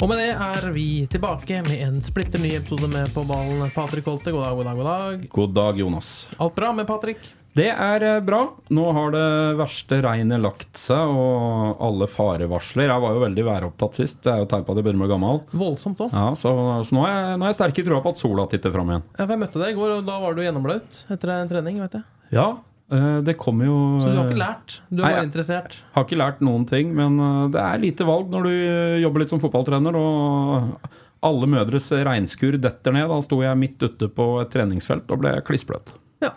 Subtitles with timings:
[0.00, 3.66] Og med det er vi tilbake med en splitter ny episode med På ballen.
[3.74, 5.26] Patrick Holte, god dag, god dag, god dag.
[5.34, 6.08] God dag, Jonas.
[6.40, 7.18] Alt bra med Patrick?
[7.52, 8.38] Det er eh, bra.
[8.72, 9.26] Nå har det
[9.58, 12.88] verste regnet lagt seg, og alle farevarsler.
[12.88, 14.22] Jeg var jo veldig væropptatt sist.
[14.24, 15.42] Det er jo tegn på at jeg begynner å bli gammel.
[15.66, 16.16] Voldsomt òg.
[16.16, 16.54] Ja, så,
[16.88, 18.94] så nå, er jeg, nå er jeg sterk i trua på at sola titter fram
[18.94, 19.06] igjen.
[19.20, 21.84] Jeg møtte deg i går, og da var du gjennomblaut etter en trening.
[21.84, 22.48] vet jeg Ja,
[22.90, 24.80] det kommer jo Så du har ikke lært?
[24.90, 28.06] Du er Nei, bare jeg- Har ikke lært noen ting, men eh, det er lite
[28.08, 30.90] valg når du eh, jobber litt som fotballtrener, og
[31.22, 33.08] alle mødres regnskur detter ned.
[33.08, 35.94] Da sto jeg midt ute på et treningsfelt og ble klissbløt.
[36.20, 36.32] Ja.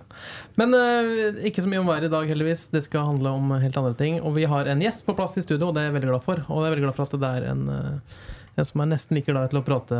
[0.59, 2.67] Men eh, ikke så mye om været i dag, heldigvis.
[2.71, 4.21] Det skal handle om helt andre ting.
[4.21, 6.23] Og vi har en gjest på plass i studio, og det er jeg veldig glad
[6.23, 6.43] for.
[6.47, 7.65] Og jeg er veldig glad for at det er en,
[8.53, 9.97] en som er nesten like glad til å prate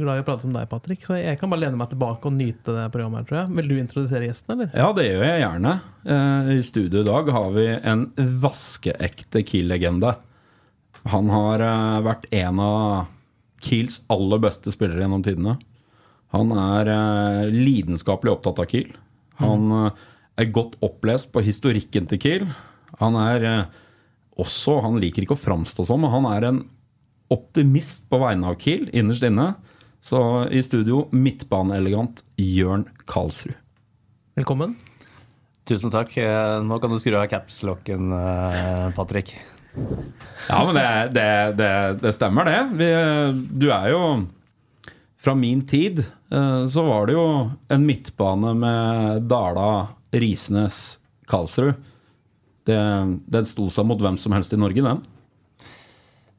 [0.00, 1.04] Glad i å prate som deg, Patrick.
[1.06, 3.54] Så jeg kan bare lene meg tilbake og nyte det programmet her, tror jeg.
[3.58, 4.72] Vil du introdusere gjesten, eller?
[4.74, 5.74] Ja, det gjør jeg gjerne.
[6.02, 8.04] Eh, I studio i dag har vi en
[8.42, 10.16] vaskeekte Kiel-legende.
[11.14, 12.82] Han har eh, vært en av
[13.62, 15.56] Kiels aller beste spillere gjennom tidene.
[16.34, 18.90] Han er eh, lidenskapelig opptatt av Kiel.
[19.38, 20.04] Han eh,
[20.42, 22.50] er godt opplest på historikken til Kiel.
[22.98, 23.68] Han er
[24.40, 26.62] også Han liker ikke å framstå som, men han er en
[27.32, 29.54] optimist på vegne av Kiel, innerst inne.
[30.02, 30.18] Så
[30.50, 33.54] i studio, midtbaneelegant Jørn Karlsrud.
[34.38, 34.74] Velkommen.
[35.68, 36.16] Tusen takk.
[36.18, 39.36] Eh, Nå kan du skru av capslocken, eh, Patrick.
[40.48, 41.28] Ja, men det, det,
[41.60, 41.70] det,
[42.02, 42.58] det stemmer, det.
[42.76, 42.88] Vi,
[43.62, 44.00] du er jo
[45.22, 47.24] Fra min tid eh, så var det jo
[47.70, 50.98] en midtbane med Dala, Risnes,
[51.30, 51.78] Karlsrud.
[52.66, 55.00] Den sto seg mot hvem som helst i Norge, den.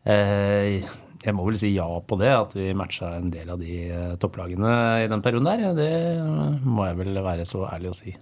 [0.05, 0.83] Eh,
[1.23, 4.15] Jeg må vel si ja på det, at vi matcha en del av de eh,
[4.19, 4.71] topplagene
[5.05, 5.61] i den perioden der.
[5.77, 8.15] Det må jeg vel være så ærlig å si.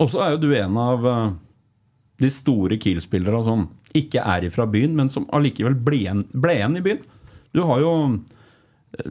[0.00, 1.34] Og så er jo du en av eh,
[2.24, 3.66] de store Kiel-spillere som
[3.96, 7.02] ikke er ifra byen, men som allikevel ble igjen, ble igjen i byen.
[7.52, 7.94] Du har jo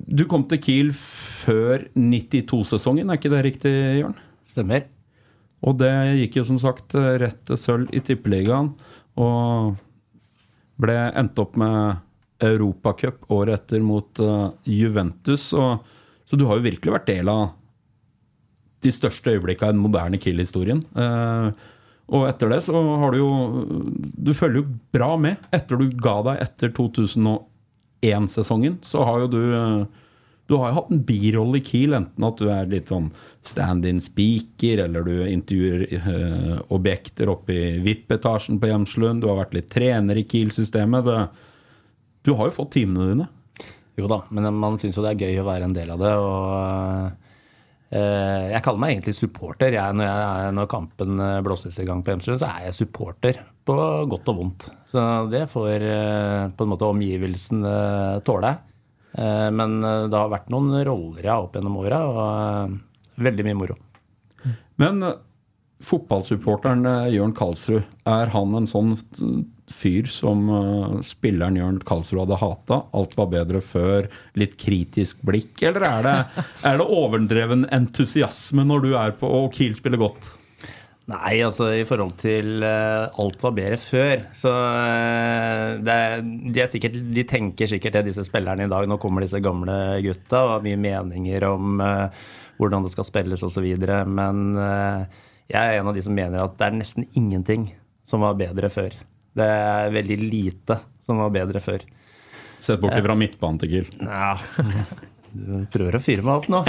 [0.09, 3.71] Du kom til Kiel før 92-sesongen, er ikke det riktig,
[4.01, 4.17] Jørn?
[4.43, 4.87] Stemmer.
[5.63, 5.91] Og det
[6.23, 8.73] gikk jo som sagt rett til sølv i Tippeligaen.
[9.19, 9.77] Og
[10.79, 11.99] ble endt opp med
[12.43, 15.49] Europacup året etter mot uh, Juventus.
[15.57, 15.83] Og,
[16.25, 17.49] så du har jo virkelig vært del av
[18.79, 20.81] de største øyeblikkene i den moderne Kiel-historien.
[20.95, 21.51] Uh,
[22.09, 23.31] og etter det så har du jo
[24.17, 25.37] Du følger jo bra med.
[25.53, 29.83] Etter du ga deg etter 2001-sesongen, så har jo du eh,
[30.49, 33.11] du har jo hatt en birolle i Kiel, enten at du er litt sånn
[33.45, 39.53] stand-in speaker, eller du intervjuer eh, objekter oppe i VIP-etasjen på Hjemslund, du har vært
[39.53, 41.11] litt trener i Kiel-systemet.
[42.25, 43.27] Du har jo fått timene dine.
[43.99, 46.13] Jo da, men man syns jo det er gøy å være en del av det.
[46.17, 49.77] og eh, Jeg kaller meg egentlig supporter.
[49.77, 53.43] Jeg, når, jeg, når kampen eh, blåses i gang på Hjemslund, så er jeg supporter.
[53.69, 53.77] På
[54.09, 54.65] godt og vondt.
[54.89, 55.85] Så det får
[56.57, 57.75] på en måte omgivelsene
[58.25, 58.55] tåle.
[59.17, 62.75] Eh, Men eh, det har vært noen roller jeg har opp gjennom åra, og eh,
[63.25, 63.77] veldig mye moro.
[64.79, 65.03] Men
[65.83, 68.93] fotballsupporteren Jørn Karlsrud, er han en sånn
[69.69, 70.47] fyr som
[71.05, 72.79] spilleren Jørn Karlsrud hadde hata?
[72.95, 74.07] Alt var bedre før,
[74.39, 75.59] litt kritisk blikk?
[75.67, 76.15] Eller er det,
[76.67, 80.31] er det overdreven entusiasme når du er på og Kiel spiller godt?
[81.09, 86.53] Nei, altså i forhold til uh, alt var bedre før, så uh, det, er- de,
[86.61, 88.85] er sikkert, de tenker sikkert det, disse spillerne i dag.
[88.91, 89.73] Nå kommer disse gamle
[90.05, 92.21] gutta og har mye meninger om uh,
[92.59, 93.65] hvordan det skal spilles osv.
[94.11, 94.41] Men
[95.49, 97.69] jeg er en av de som mener at det er nesten ingenting
[98.05, 98.93] som var bedre før.
[99.39, 101.85] Det er veldig lite som var bedre før.
[102.59, 103.87] Sett bort fra midtbanen til Kiel.
[104.03, 104.33] Ja,
[105.31, 106.59] du prøver å fyre meg opp nå.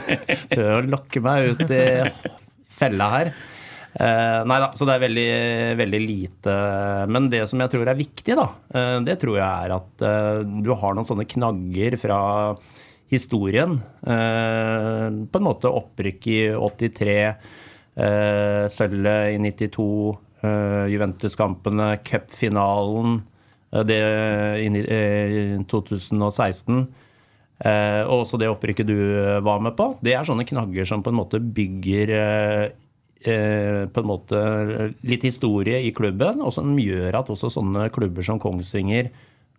[0.52, 1.84] Prøver å lokke meg ut i
[2.78, 3.32] fella her.
[3.94, 5.28] Eh, nei da, så det er veldig,
[5.80, 6.56] veldig lite.
[7.10, 10.42] Men det som jeg tror er viktig, da, eh, det tror jeg er at eh,
[10.62, 12.20] du har noen sånne knagger fra
[13.10, 13.78] historien.
[14.04, 17.16] Eh, på en måte opprykk i 83,
[17.96, 19.88] eh, sølvet i 92,
[20.44, 23.22] eh, Juventus-kampene, cupfinalen
[23.68, 26.86] i ni- eh, 2016.
[27.58, 28.94] Eh, og også det opprykket du
[29.42, 29.90] var med på.
[30.00, 32.12] Det er sånne knagger som på en måte bygger
[33.18, 34.40] på en måte
[35.02, 39.08] litt historie i klubben, og som gjør at også sånne klubber som Kongsvinger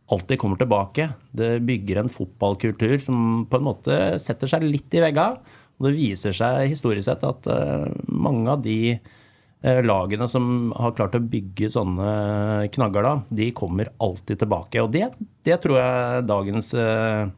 [0.09, 1.09] alltid kommer tilbake.
[1.31, 5.31] Det bygger en fotballkultur som på en måte setter seg litt i vegga.
[5.79, 10.95] Og det viser seg historisk sett at eh, mange av de eh, lagene som har
[10.97, 14.81] klart å bygge sånne knagger, da, de kommer alltid tilbake.
[14.83, 15.11] Og det,
[15.47, 17.29] det tror jeg dagens eh,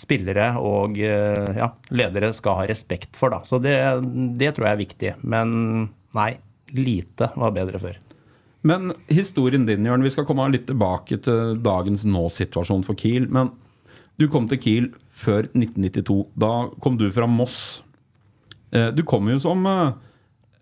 [0.00, 3.32] spillere og eh, ja, ledere skal ha respekt for.
[3.34, 3.42] Da.
[3.46, 3.76] Så det,
[4.40, 5.12] det tror jeg er viktig.
[5.22, 5.52] Men
[6.16, 6.30] nei,
[6.76, 7.98] lite var bedre før.
[8.66, 13.28] Men historien din, Jørn, vi skal komme litt tilbake til dagens nå-situasjon for Kiel.
[13.32, 13.52] Men
[14.20, 16.18] du kom til Kiel før 1992.
[16.40, 16.52] Da
[16.84, 17.80] kom du fra Moss.
[18.72, 19.92] Eh, Du kom jo som eh,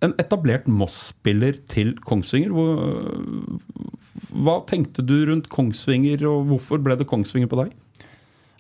[0.07, 2.55] en etablert Moss-spiller til Kongsvinger.
[4.39, 7.75] Hva tenkte du rundt Kongsvinger, og hvorfor ble det Kongsvinger på deg?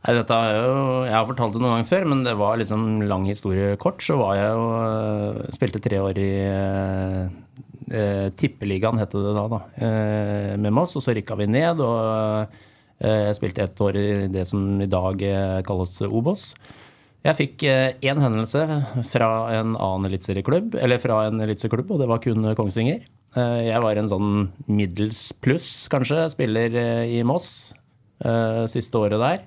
[0.09, 3.27] Dette er jo, Jeg har fortalt det noen ganger før, men det var liksom lang
[3.29, 4.01] historie kort.
[4.05, 7.21] Så var jeg jo øh, Spilte tre år i øh,
[7.93, 10.97] øh, Tippeligaen, het det da, da eh, med Moss.
[10.97, 12.57] Og så rykka vi ned, og
[13.05, 16.55] eh, jeg spilte ett år i det som i dag øh, kalles Obos.
[17.27, 18.63] Jeg fikk én henvendelse
[19.11, 19.29] fra
[19.59, 23.03] en annen eliteserieklubb, eller fra en eliteserieklubb, og det var kun Kongsvinger.
[23.37, 24.31] Eh, Jeg var en sånn
[24.71, 27.75] middels pluss, kanskje, spiller eh, i Moss
[28.25, 29.43] eh, siste året der.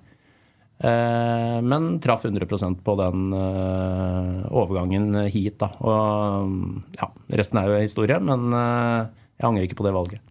[0.82, 5.70] Eh, Men traff 100% på den eh, overgangen hit, da.
[5.86, 6.56] Og
[6.98, 10.28] ja, resten er jo historie, men eh, jeg angrer ikke på det valget.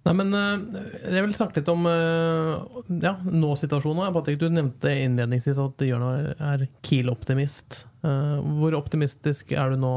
[0.00, 4.08] Nei, men Jeg vil snakke litt om ja, nå-situasjonen.
[4.14, 6.06] Patrick, du nevnte innledningsvis at Jørn
[6.40, 7.82] er- Kiel-optimist.
[8.00, 9.92] Hvor optimistisk er du nå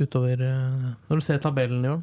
[0.00, 2.00] utover Når du ser tabellen, Jørn?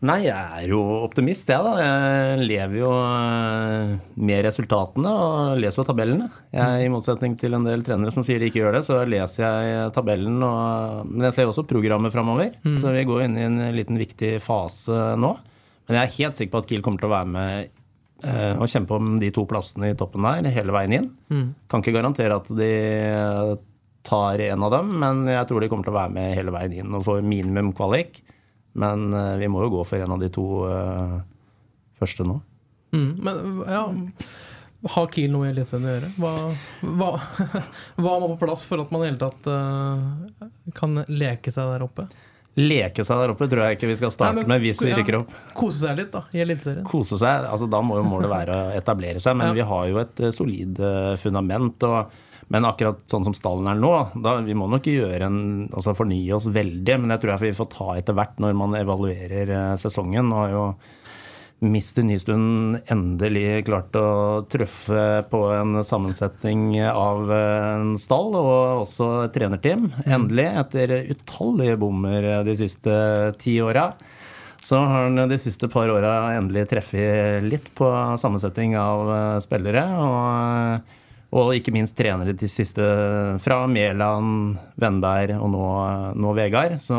[0.00, 1.72] Nei, jeg er jo optimist, jeg, da.
[1.76, 6.28] Jeg lever jo eh, med resultatene og leser jo tabellene.
[6.56, 9.44] Jeg, I motsetning til en del trenere som sier de ikke gjør det, så leser
[9.44, 10.38] jeg tabellen.
[10.40, 14.38] Og, men jeg ser også programmet framover, så vi går inn i en liten viktig
[14.40, 15.34] fase nå.
[15.90, 17.68] Men jeg er helt sikker på at Kiel kommer til å være med
[18.24, 21.12] eh, og kjempe om de to plassene i toppen der hele veien inn.
[21.68, 22.72] Kan ikke garantere at de
[24.08, 26.78] tar en av dem, men jeg tror de kommer til å være med hele veien
[26.86, 28.22] inn og få minimum kvalik.
[28.78, 31.16] Men eh, vi må jo gå for en av de to eh,
[31.98, 32.36] første nå.
[32.94, 33.82] Mm, men ja
[34.94, 36.08] Har Kiel noe i Eliteserien å gjøre?
[36.18, 36.30] Hva,
[36.98, 37.10] hva,
[38.02, 41.84] hva må på plass for at man i hele tatt uh, kan leke seg der
[41.84, 42.06] oppe?
[42.58, 44.90] Leke seg der oppe tror jeg ikke vi skal starte Nei, men- med hvis vi
[44.96, 45.34] rykker opp.
[45.54, 46.82] Kose seg litt da, i Eliteserien.
[46.88, 49.58] Kose seg, altså Da må jo målet være å etablere seg, men Ja.
[49.60, 50.80] vi har jo et solid
[51.22, 51.86] fundament.
[51.86, 52.10] og
[52.50, 53.92] men akkurat sånn som stallen er nå,
[54.24, 56.96] da, vi må nok gjøre en, altså fornye oss veldig.
[56.98, 60.26] Men jeg tror jeg vi får ta etter hvert når man evaluerer eh, sesongen.
[60.26, 60.64] Nå har jo
[61.60, 69.34] Mister Nystuen endelig klart å trøffe på en sammensetning av en stall og også et
[69.36, 69.90] trenerteam.
[70.08, 72.94] Endelig, etter utallige bommer de siste
[73.38, 73.92] ti åra.
[74.60, 77.88] Så har han de siste par åra endelig treffet litt på
[78.20, 79.84] sammensetning av eh, spillere.
[80.02, 80.96] Og,
[81.30, 82.82] og ikke minst trenere de siste
[83.42, 85.66] fra Mæland, Vennberg og nå,
[86.18, 86.74] nå Vegard.
[86.82, 86.96] Så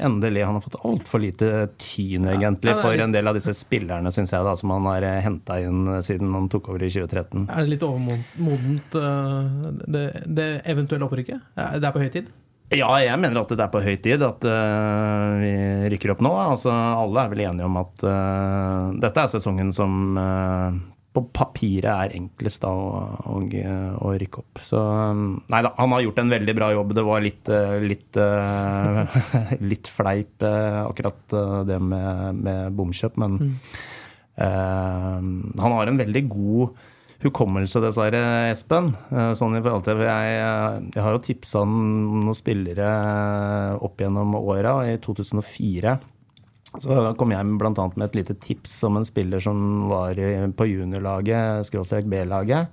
[0.00, 0.46] endelig.
[0.48, 4.32] Han har fått altfor lite tyn, egentlig, Ja, for en del av disse spillerne, syns
[4.32, 7.44] jeg, da, som han har henta inn siden han tok over i 2013.
[7.50, 11.52] Er det litt overmodent, eh, det, det eventuelle opprykket?
[11.52, 12.32] Det er på høy tid?
[12.72, 15.52] Ja, jeg mener at det er på høy tid at uh, vi
[15.92, 16.32] rykker opp nå.
[16.32, 20.80] Altså, alle er vel enige om at uh, dette er sesongen som eh,
[21.14, 24.62] på papiret er enklest da å, rykke opp.
[24.66, 26.94] Så um, nei da, han har gjort en veldig bra jobb.
[26.98, 29.18] Det var litt, eh, litt, eh,
[29.70, 31.36] litt fleip eh, akkurat
[31.68, 33.38] det med, med bomkjøp, men
[34.34, 36.82] eh, han har en veldig god
[37.24, 38.90] hukommelse, dessverre, Espen.
[39.38, 40.32] Sånn i forhold til Jeg,
[40.92, 42.88] jeg har jo tipsa noen spillere
[43.80, 44.82] opp gjennom åra.
[44.90, 45.94] I 2004
[46.82, 47.70] så kom jeg bl.a.
[47.94, 50.18] med et lite tips om en spiller som var
[50.58, 52.72] på juniorlaget, skråstrek B-laget.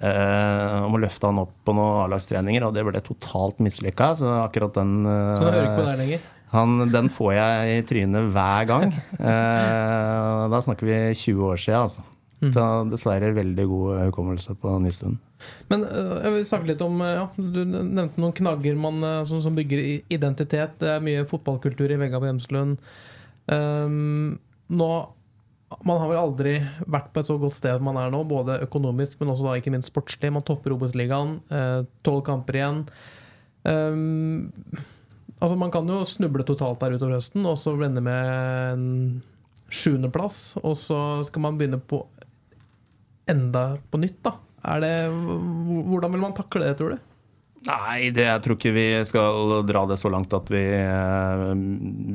[0.00, 4.14] Eh, om å løfte han opp på noen A-lagstreninger, og det ble totalt mislykka.
[4.16, 6.22] Så akkurat den eh, Så du hører ikke på deg lenger.
[6.54, 8.94] han, den får jeg i trynet hver gang.
[9.20, 12.06] Eh, da snakker vi 20 år siden, altså.
[12.40, 15.18] Så dessverre veldig god hukommelse på Nystuen.
[15.68, 19.22] Men øh, jeg vil snakke litt om øh, ja, Du nevnte noen knagger man, øh,
[19.28, 20.78] som, som bygger identitet.
[20.80, 22.78] Det er mye fotballkultur i vegga på Hjemslund.
[23.50, 24.38] Um,
[24.70, 24.90] nå
[25.86, 26.54] Man har vel aldri
[26.90, 29.72] vært på et så godt sted man er nå, både økonomisk, men også da ikke
[29.74, 30.32] minst sportslig.
[30.34, 31.36] Man topper Obos-ligaen.
[32.02, 32.80] Tolv kamper igjen.
[33.62, 34.48] Um,
[35.38, 38.32] altså Man kan jo snuble totalt der utover høsten, og så vende med
[38.72, 38.88] en
[39.70, 40.56] sjuendeplass.
[40.64, 42.02] Og så skal man begynne på
[43.30, 44.36] enda på nytt, da.
[44.80, 44.94] Det,
[45.88, 47.06] hvordan vil man takle det, tror du?
[47.68, 51.50] Nei, det, jeg tror ikke vi skal dra det så langt at vi eh,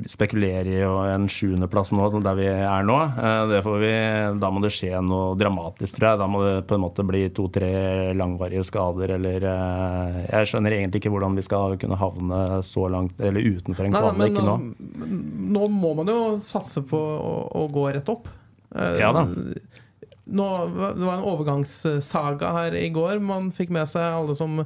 [0.09, 2.95] spekulerer i en sjuendeplass nå, sånn der vi er nå.
[3.13, 3.91] Eh, det får vi,
[4.41, 6.21] da må det skje noe dramatisk, tror jeg.
[6.23, 7.69] Da må det på en måte bli to-tre
[8.17, 13.21] langvarige skader, eller eh, Jeg skjønner egentlig ikke hvordan vi skal kunne havne så langt,
[13.21, 14.57] eller utenfor en kvalik nå.
[14.57, 15.21] altså,
[15.59, 18.33] nå må man jo satse på å, å gå rett opp.
[18.73, 19.27] Eh, Ja da.
[20.25, 20.49] Nå,
[20.97, 23.19] det var en overgangssaga her i går.
[23.21, 24.63] Man fikk med seg alle som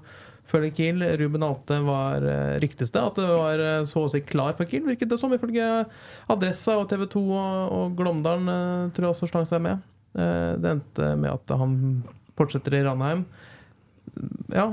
[0.50, 1.04] følger Kiel.
[1.20, 4.70] Ruben Alte var eh, ryktes det at det var eh, så å si klar for
[4.70, 5.68] Kiel, virket det som, ifølge
[6.32, 9.86] Adressa og TV 2 og, og Glåmdalen eh, tror jeg også slang seg med.
[10.10, 11.74] Det endte med at han
[12.36, 13.22] fortsetter i Ranheim.
[14.50, 14.72] Ja,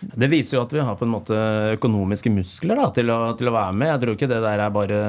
[0.00, 1.36] Det viser jo at vi har på en måte
[1.74, 3.90] økonomiske muskler da, til, å, til å være med.
[3.90, 5.00] Jeg tror ikke det der er bare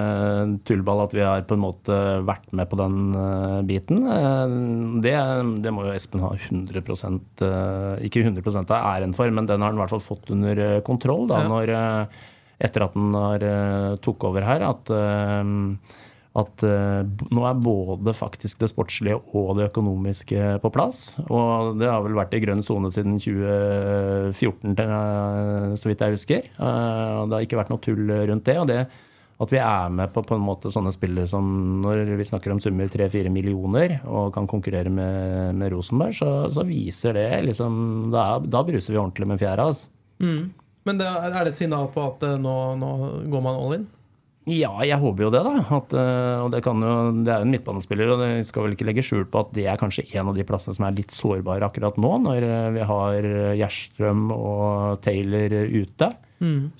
[0.67, 4.03] tullball at vi har på en måte vært med på den eh, biten.
[4.03, 4.57] Eh,
[5.05, 5.15] det,
[5.63, 9.71] det må jo Espen ha 100 eh, ikke 100% av æren for, men den har
[9.71, 11.51] han i hvert fall fått under kontroll da, Ja.
[11.51, 11.73] når,
[12.61, 13.47] etter at han har
[14.03, 14.67] tok over her.
[14.67, 14.91] At
[16.39, 17.03] at uh,
[17.35, 21.17] nå er både faktisk det sportslige og det økonomiske på plass.
[21.27, 26.15] Og det har vel vært i grønn sone siden 2014, til, eh, så vidt jeg
[26.15, 26.47] husker.
[26.55, 28.57] Uh, det har ikke vært noe tull rundt det.
[28.63, 28.81] Og det
[29.41, 31.45] at vi er med på, på en måte sånne spillere som
[31.81, 36.65] når vi snakker om summer 3-4 millioner og kan konkurrere med, med Rosenborg, så, så
[36.67, 39.65] viser det liksom Da, da bruser vi ordentlig med fjæra.
[39.71, 39.89] Altså.
[40.85, 42.91] Men det, er det et signal på at nå, nå
[43.33, 43.89] går man all in?
[44.49, 45.53] Ja, jeg håper jo det, da.
[45.77, 48.73] At, eh, og det, kan jo, det er jo en midtbanespiller, og det skal vel
[48.73, 51.13] ikke legge skjul på at det er kanskje en av de plassene som er litt
[51.13, 53.29] sårbare akkurat nå, når eh, vi har
[53.59, 56.09] Gjerstrøm og Taylor ute.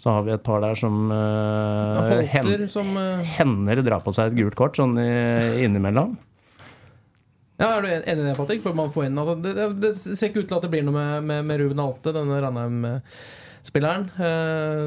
[0.02, 3.22] Så har vi et par der som uh, Holter som uh...
[3.38, 5.12] hender drar på seg et gult kort sånn i,
[5.68, 6.16] innimellom.
[7.62, 8.66] Ja, Er du enig i det, Patrick?
[8.66, 11.46] Inn altså, det, det, det ser ikke ut til at det blir noe med, med,
[11.46, 13.06] med Ruben Alte, denne Ranheim-spilleren.
[13.70, 14.86] Eh,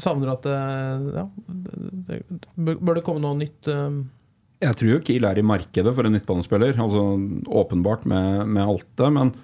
[0.00, 0.58] savner at det,
[1.14, 1.78] ja, det,
[2.08, 2.20] det,
[2.56, 3.68] bør, det komme noe nytt?
[3.68, 3.98] Eh?
[4.64, 6.78] Jeg tror jo Kiel er i markedet for en midtbanespiller.
[6.80, 7.02] Altså,
[7.52, 9.10] åpenbart med, med Alte.
[9.12, 9.34] Men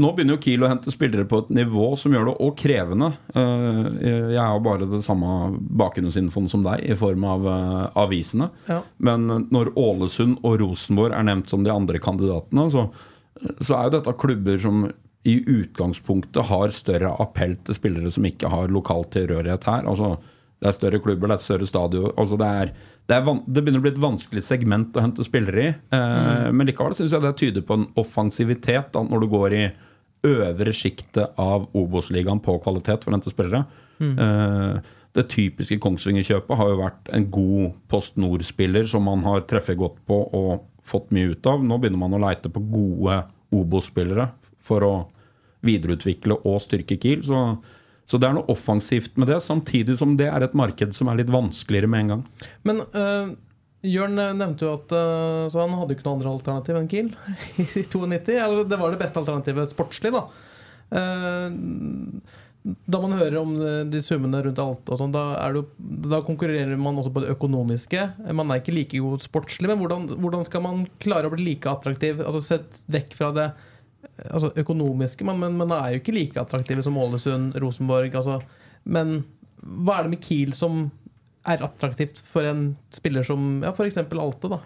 [0.00, 3.10] nå begynner jo Kiel å hente spillere på et nivå som gjør det òg krevende.
[3.34, 3.82] Eh,
[4.32, 8.48] Jeg har bare det samme bakgrunnsinfoen som deg, i form av eh, avisene.
[8.70, 8.80] Ja.
[9.04, 12.86] Men når Ålesund og Rosenborg er nevnt som de andre kandidatene, så,
[13.60, 14.86] så er jo dette klubber som
[15.28, 19.84] i utgangspunktet har større appell til spillere som ikke har lokal tilhørighet her.
[19.86, 20.16] Altså,
[20.62, 22.10] det er større klubber, det er et større stadion.
[22.18, 22.72] Altså, det, er,
[23.10, 25.70] det, er det begynner å bli et vanskelig segment å hente spillere i.
[25.94, 29.62] Eh, Men likevel syns jeg det tyder på en offensivitet da, når du går i
[30.26, 33.64] øvre sjiktet av Obos-ligaen på kvalitet for å hente spillere.
[34.02, 39.78] Eh, det typiske Kongsvinger-kjøpet har jo vært en god Post Nord-spiller som man har treffet
[39.78, 41.62] godt på og fått mye ut av.
[41.62, 43.20] Nå begynner man å leite på gode
[43.52, 44.30] Obos-spillere
[44.64, 44.94] for å
[45.66, 47.22] videreutvikle og styrke Kiel.
[47.26, 47.38] Så,
[48.08, 51.22] så det er noe offensivt med det, samtidig som det er et marked som er
[51.22, 52.28] litt vanskeligere med en gang.
[52.68, 53.32] Men eh,
[53.92, 57.10] Jørn nevnte jo at eh, Så han hadde ikke noe andre alternativ enn Kiel
[57.62, 58.38] i 92.
[58.38, 60.26] Eller det var det beste alternativet sportslig, da.
[60.92, 61.48] Uh,
[62.62, 63.54] da man hører om
[63.90, 65.64] de summene rundt alt, og sånn, da, det
[66.12, 68.04] da konkurrerer man også på det økonomiske.
[68.38, 71.66] Man er ikke like god sportslig, men hvordan, hvordan skal man klare å bli like
[71.72, 72.20] attraktiv?
[72.22, 73.48] Altså Sett vekk fra det
[74.28, 78.14] altså, økonomiske, men, men man er jo ikke like attraktive som Ålesund, Rosenborg.
[78.18, 78.40] Altså.
[78.84, 79.22] Men
[79.62, 80.84] hva er det med Kiel som
[81.48, 83.98] er attraktivt for en spiller som ja, f.eks.
[83.98, 84.52] Alte?
[84.52, 84.62] da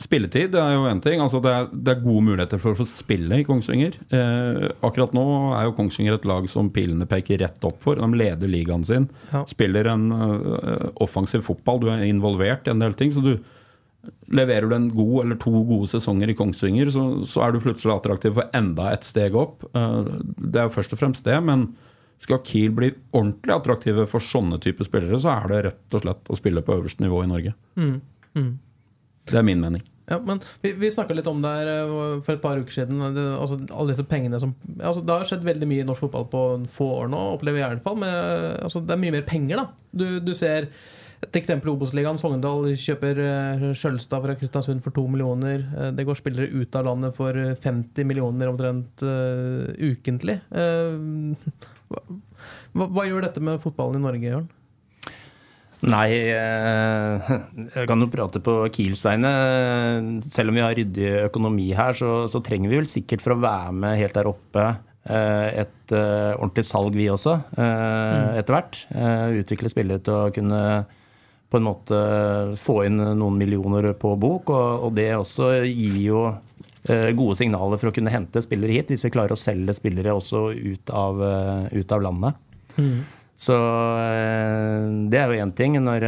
[0.00, 1.20] Spilletid er jo én ting.
[1.20, 3.98] altså det er, det er gode muligheter for å få spille i Kongsvinger.
[4.08, 8.00] Eh, akkurat nå er jo Kongsvinger et lag som pilene peker rett opp for.
[8.00, 9.10] De leder ligaen sin.
[9.30, 9.44] Ja.
[9.50, 11.82] Spiller en uh, offensiv fotball.
[11.82, 13.12] Du er involvert i en del ting.
[13.12, 13.34] så du
[14.32, 17.94] Leverer du en god eller to gode sesonger i Kongsvinger, så, så er du plutselig
[17.94, 19.62] attraktiv for enda et steg opp.
[19.76, 21.68] Eh, det er jo først og fremst det, men
[22.22, 26.30] skal Kiel bli ordentlig attraktive for sånne typer spillere, så er det rett og slett
[26.30, 27.54] å spille på øverste nivå i Norge.
[29.30, 29.82] Det er min mening.
[30.10, 31.92] Ja, men Vi, vi snakka litt om det her eh,
[32.24, 33.02] for et par uker siden.
[33.14, 36.26] Det, altså, alle disse pengene som altså, Det har skjedd veldig mye i norsk fotball
[36.32, 36.42] på
[36.72, 38.00] få år nå, opplever jeg i hvert fall.
[38.02, 38.16] Med,
[38.66, 39.68] altså, det er mye mer penger, da.
[39.94, 40.68] Du, du ser
[41.22, 42.18] et eksempel i Obos-ligaen.
[42.20, 45.66] Sogndal kjøper uh, Skjølstad fra Kristiansund for to millioner.
[45.76, 50.40] Eh, det går spillere ut av landet for eh, 50 millioner omtrent uh, ukentlig.
[50.50, 51.38] Uh,
[51.92, 54.50] hva, hva, gjør dette med fotballen i Norge, Jørn?
[55.82, 57.30] Nei, eh,
[57.74, 59.32] jeg kan jo prate på vegne.
[60.22, 63.42] Selv om vi har ryddig økonomi her, så, så trenger vi vel sikkert for å
[63.42, 68.78] være med helt der oppe eh, et eh, ordentlig salg, vi også, eh, etter hvert.
[68.94, 70.62] Eh, Utvikle spillere til å kunne
[71.52, 71.98] på en måte
[72.60, 76.22] få inn noen millioner på bok, og, og det også gir jo
[76.88, 80.14] eh, gode signaler for å kunne hente spillere hit, hvis vi klarer å selge spillere
[80.16, 82.38] også ut av, eh, ut av landet.
[83.42, 85.76] Så eh, det er jo én ting.
[85.82, 86.06] Når,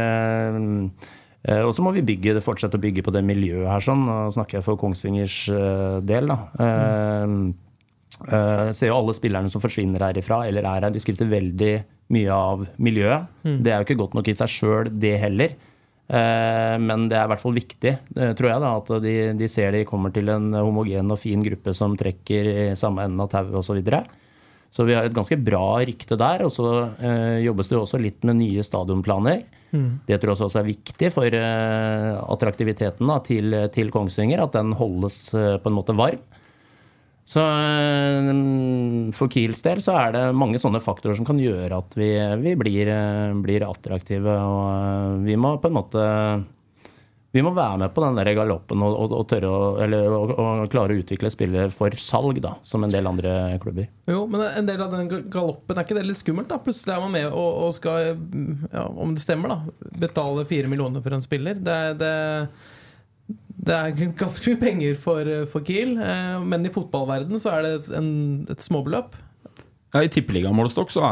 [1.61, 3.85] og så må vi bygge, fortsette å bygge på det miljøet her.
[3.85, 5.43] sånn, Nå snakker jeg for Kongsvingers
[6.09, 6.33] del.
[6.33, 6.39] da.
[6.57, 7.53] Mm.
[8.15, 11.73] Uh, ser jo alle spillerne som forsvinner herifra eller er her, de skryter veldig
[12.13, 13.25] mye av miljøet.
[13.63, 15.55] Det er jo ikke godt nok i seg sjøl, det heller.
[16.07, 19.47] Eh, Men det er i hvert fall viktig, eh, tror jeg, da, at de, de
[19.49, 23.31] ser de kommer til en homogen og fin gruppe som trekker i samme enden av
[23.33, 23.65] tauet osv.
[23.65, 24.03] Så, videre.
[24.69, 26.45] så vi har et ganske bra rykte der.
[26.45, 29.41] Og så eh, jobbes det jo også litt med nye stadionplaner.
[30.07, 34.71] Det tror jeg også er viktig for eh, attraktiviteten da, til, til Kongsvinger, at den
[34.77, 36.21] holdes eh, på en måte varm.
[37.25, 38.27] Så eh,
[39.17, 42.11] for Kiels del så er det mange sånne faktorer som kan gjøre at vi,
[42.43, 44.35] vi blir, eh, blir attraktive.
[44.45, 46.03] Og eh, vi må på en måte
[47.35, 50.61] vi må være med på den der galoppen og, og, og tørre å, eller, og,
[50.71, 53.89] klare å utvikle spillere for salg, da, som en del andre klubber.
[54.07, 56.47] Jo, men en del av den galoppen, er ikke det litt skummelt?
[56.47, 56.61] da?
[56.63, 58.13] Plutselig er man med og, skal,
[58.71, 61.59] ja, om det stemmer, da, betale fire millioner for en spiller.
[61.59, 62.13] Det, det,
[63.57, 67.75] det er ganske mye penger for, for Kiel, eh, men i fotballverdenen så er det
[67.95, 68.09] en,
[68.51, 69.15] et småbeløp.
[69.95, 71.05] Ja, I tippeligamålestokk så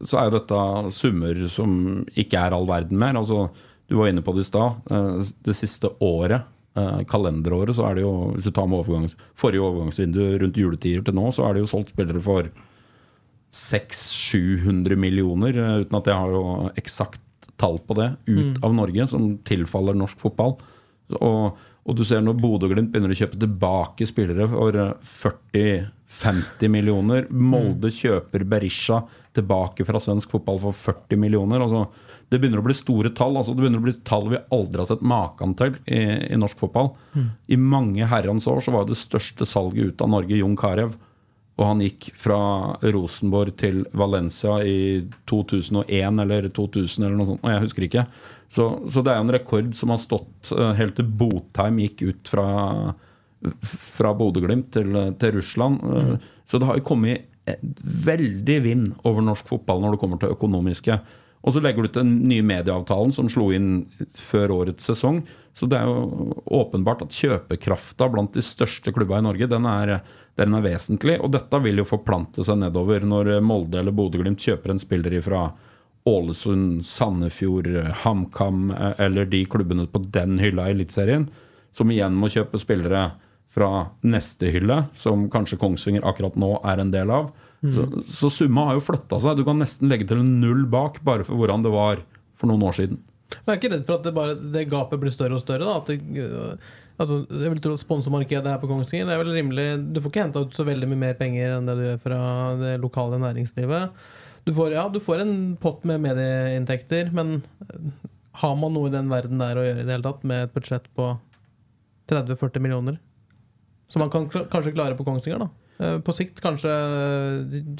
[0.00, 0.60] Så er jo dette
[0.94, 3.18] summer som ikke er all verden mer.
[3.18, 3.50] Altså,
[3.90, 4.78] du var inne på det i stad.
[4.90, 6.46] eh, Det siste året,
[6.76, 11.02] eh, kalenderåret, så er det jo Hvis du tar med overgangs, forrige overgangsvindu rundt juletider
[11.04, 12.48] til nå, så er det jo solgt spillere for
[13.50, 17.20] 600-700 millioner, eh, uten at jeg har jo eksakt
[17.60, 20.56] tall på det, ut av Norge, som tilfaller norsk fotball.
[21.18, 27.26] Og, og du ser når Bodø-Glimt begynner å kjøpe tilbake spillere for eh, 40-50 millioner.
[27.30, 29.02] Molde kjøper Berisha
[29.36, 31.62] tilbake fra svensk fotball for 40 millioner.
[31.64, 31.86] Altså,
[32.30, 33.36] det begynner å bli store tall.
[33.38, 36.60] Altså, det begynner å bli tall vi aldri har sett maken til i, i norsk
[36.62, 36.92] fotball.
[37.50, 40.94] I mange herrens år så var det største salget ut av Norge Jon Carew.
[41.58, 42.40] Og han gikk fra
[42.80, 47.42] Rosenborg til Valencia i 2001 eller 2000 eller noe sånt.
[47.44, 48.04] og Jeg husker ikke.
[48.50, 52.04] Så, så det er jo en rekord som har stått eh, helt til Botheim gikk
[52.08, 52.46] ut fra,
[53.62, 55.84] fra Bodø-Glimt til, til Russland.
[55.84, 56.30] Mm.
[56.48, 57.60] Så det har jo kommet eh,
[58.08, 60.98] veldig vind over norsk fotball når det kommer til økonomiske.
[61.40, 65.22] Og så legger du til den nye medieavtalen som slo inn før årets sesong.
[65.56, 69.96] Så det er jo åpenbart at kjøpekrafta blant de største klubba i Norge, den er,
[70.38, 71.16] den er vesentlig.
[71.24, 75.48] Og dette vil jo forplante seg nedover når Molde eller Bodø-Glimt kjøper en spiller fra
[76.08, 77.68] Ålesund, Sandefjord,
[78.04, 81.26] HamKam eh, eller de klubbene på den hylla i Eliteserien,
[81.76, 83.10] som igjen må kjøpe spillere
[83.50, 87.32] fra neste hylle, som kanskje Kongsvinger akkurat nå er en del av.
[87.60, 89.36] Så, så summa har jo flytta seg.
[89.36, 92.00] Du kan nesten legge til en null bak, bare for hvordan det var
[92.36, 93.00] for noen år siden.
[93.30, 95.66] Men jeg er ikke redd for at det, bare, det gapet blir større og større?
[95.66, 95.76] Da?
[95.78, 99.66] At det, øh, altså, jeg vil tro at Sponsormarkedet her på Kongsvinger er vel rimelig
[99.94, 102.20] Du får ikke henta ut så veldig mye mer penger enn det du gjør fra
[102.60, 104.02] det lokale næringslivet.
[104.48, 107.92] Du får, ja, du får en pott med medieinntekter, men øh,
[108.40, 110.56] har man noe i den verden der å gjøre i det hele tatt, med et
[110.56, 111.12] budsjett på
[112.10, 112.96] 30-40 millioner?
[113.90, 115.50] Som man kan kanskje klare på Kongsvinger, da.
[115.80, 116.70] Eh, På sikt kanskje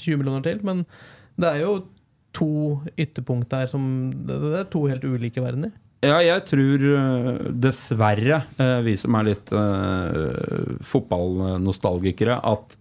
[0.00, 0.84] 20 millioner til, men
[1.40, 1.76] det er jo
[2.36, 5.72] to ytterpunkt der som Det er to helt ulike verdener.
[6.00, 12.78] Ja, jeg tror øh, dessverre, øh, vi som er litt uh, fotballnostalgikere, at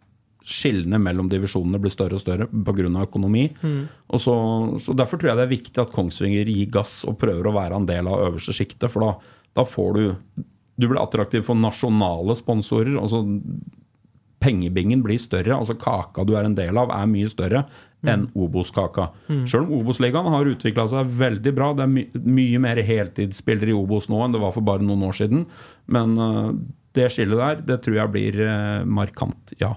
[0.49, 2.87] skillene mellom divisjonene blir større og større pga.
[3.03, 3.43] økonomi.
[4.07, 4.35] Og så,
[4.79, 7.75] så Derfor tror jeg det er viktig at Kongsvinger gir gass og prøver å være
[7.75, 8.87] en del av øverste sjiktet.
[8.89, 9.11] For da,
[9.59, 10.15] da får du
[10.79, 12.95] Du blir attraktiv for nasjonale sponsorer.
[12.97, 13.25] altså
[14.39, 15.55] pengebingen blir større.
[15.57, 17.65] altså Kaka du er en del av, er mye større
[18.07, 19.09] enn Obos-kaka.
[19.49, 21.73] Selv om Obos-ligaen har utvikla seg veldig bra.
[21.75, 22.05] Det er my
[22.39, 25.43] mye mer heltidsspillere i Obos nå enn det var for bare noen år siden.
[25.91, 26.53] Men uh,
[26.95, 29.73] det skillet der, det tror jeg blir uh, markant, ja.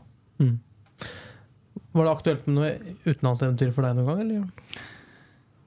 [1.92, 4.22] Var det aktuelt med noe utenlandseventyr for deg noen gang?
[4.24, 4.82] Eller?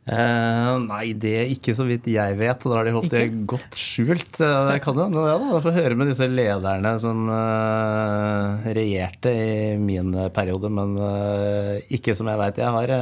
[0.05, 2.61] Eh, nei, det er ikke så vidt jeg vet.
[2.61, 4.37] Da har de holdt det godt skjult.
[4.37, 5.31] Eh, Det kan jo hende, det.
[5.41, 5.47] da.
[5.55, 12.13] Jeg får høre med disse lederne som eh, regjerte i min periode, men eh, ikke
[12.17, 12.61] som jeg veit.
[12.61, 12.93] Jeg har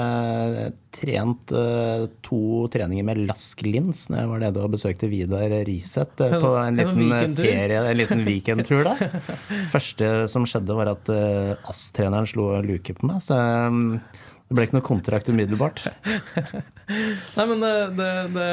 [0.94, 1.52] trent
[2.24, 2.40] to
[2.72, 7.00] treninger med Lask Lins når jeg var nede og besøkte Vidar Riseth på en sånn
[7.02, 9.18] liten ferie, en liten weekendtur der.
[9.74, 13.24] første som skjedde, var at uh, ASS-treneren slo luke på meg.
[13.26, 15.86] Så eh, det ble ikke noe kontrakt umiddelbart.
[17.38, 18.48] Nei, men det, det, det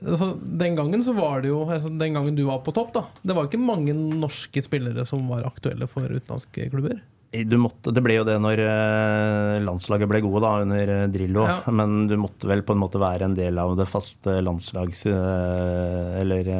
[0.00, 3.04] altså, Den gangen så var det jo altså, Den gangen du var på topp, da.
[3.22, 7.02] Det var ikke mange norske spillere som var aktuelle for utenlandske klubber.
[7.32, 11.46] Du måtte, det ble jo det når eh, landslaget ble gode da, under eh, Drillo.
[11.48, 11.72] Ja.
[11.78, 15.06] Men du måtte vel på en måte være en del av det faste landslags...
[15.08, 16.50] eh, Eller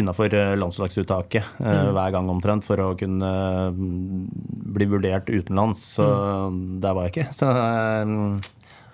[0.00, 1.90] innafor landslagsuttaket mm.
[1.94, 3.30] hver gang omtrent for å kunne
[3.76, 4.24] mm,
[4.74, 5.82] bli vurdert utenlands.
[5.98, 6.06] Så
[6.82, 7.28] der var jeg ikke.
[7.36, 7.50] Så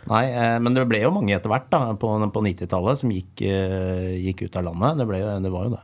[0.07, 0.24] Nei,
[0.62, 4.59] men det ble jo mange etter hvert da, på, på 90-tallet som gikk, gikk ut
[4.61, 5.00] av landet.
[5.00, 5.83] Det, ble, det var jo det.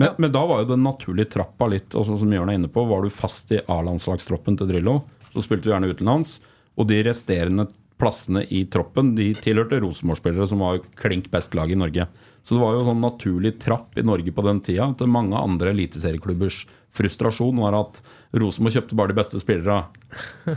[0.00, 2.84] Men, men da var jo den naturlige trappa litt sånn som Jørn er inne på.
[2.88, 5.00] Var du fast i A-landslagstroppen til Drillo,
[5.34, 6.38] så spilte du gjerne utenlands.
[6.80, 7.68] Og de resterende
[8.02, 12.08] plassene i troppen de tilhørte Rosenborg-spillere, som var klink best lag i Norge.
[12.42, 15.70] Så det var jo sånn naturlig trapp i Norge på den tida til mange andre
[15.70, 18.00] eliteserieklubbers frustrasjon var at
[18.34, 20.56] Rosenborg kjøpte bare de beste spillerne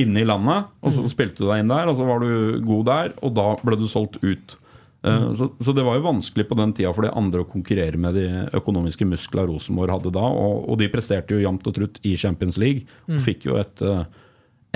[0.00, 0.70] inne i landet.
[0.80, 3.50] Og så spilte du deg inn der, og så var du god der, og da
[3.60, 4.56] ble du solgt ut.
[5.06, 7.98] Eh, Så, så det var jo vanskelig på den tida for de andre å konkurrere
[8.00, 10.26] med de økonomiske muskler Rosenborg hadde da.
[10.26, 12.86] Og, og de presterte jo jevnt og trutt i Champions League.
[13.10, 14.04] Og fikk jo et uh,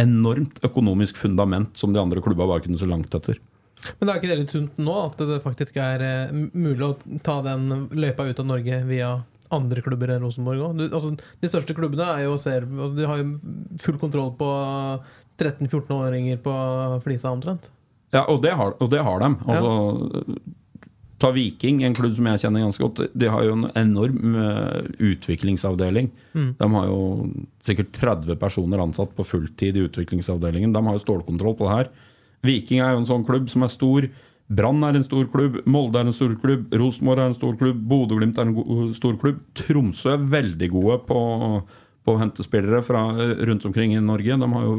[0.00, 3.40] enormt økonomisk fundament som de andre klubba bare kunne så langt etter.
[3.96, 7.18] Men det er ikke det litt sunt nå, at det faktisk er eh, mulig å
[7.24, 9.14] ta den løypa ut av Norge via
[9.50, 10.82] andre klubber enn Rosenborg òg?
[10.90, 13.32] Altså, de største klubbene er jo ser, og de har jo
[13.82, 14.50] full kontroll på
[15.40, 16.54] 13-14-åringer på
[17.06, 17.70] Flisa omtrent.
[18.14, 19.28] Ja, og det har, og det har de.
[19.46, 20.40] Altså,
[21.20, 23.02] Ta Viking, en klubb som jeg kjenner ganske godt.
[23.12, 24.36] De har jo en enorm
[24.96, 26.08] utviklingsavdeling.
[26.32, 26.54] utviklingsavdeling.
[26.56, 27.02] De har jo
[27.66, 30.72] sikkert 30 personer ansatt på fulltid i utviklingsavdelingen.
[30.72, 31.92] De har jo stålkontroll på det her.
[32.48, 34.08] Viking er jo en sånn klubb som er stor.
[34.50, 37.84] Brann er en stor klubb, Molde er en stor klubb, Rosenborg er en stor klubb,
[37.86, 39.44] Bodø-Glimt er en stor klubb.
[39.54, 41.20] Tromsø er veldig gode på,
[42.04, 44.38] på å hente spillere fra eh, rundt omkring i Norge.
[44.40, 44.76] De har jo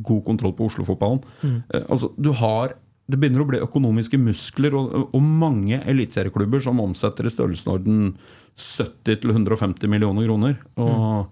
[0.00, 1.22] god kontroll på Oslo-fotballen.
[1.42, 1.60] Mm.
[1.84, 7.28] Altså, du har det begynner å bli økonomiske muskler og, og mange eliteserieklubber som omsetter
[7.28, 8.14] i størrelsesorden
[8.56, 10.56] 70-150 millioner kroner.
[10.80, 11.26] Og,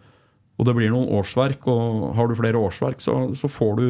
[0.61, 3.87] og det blir noen årsverk, og har du flere årsverk, så, så får du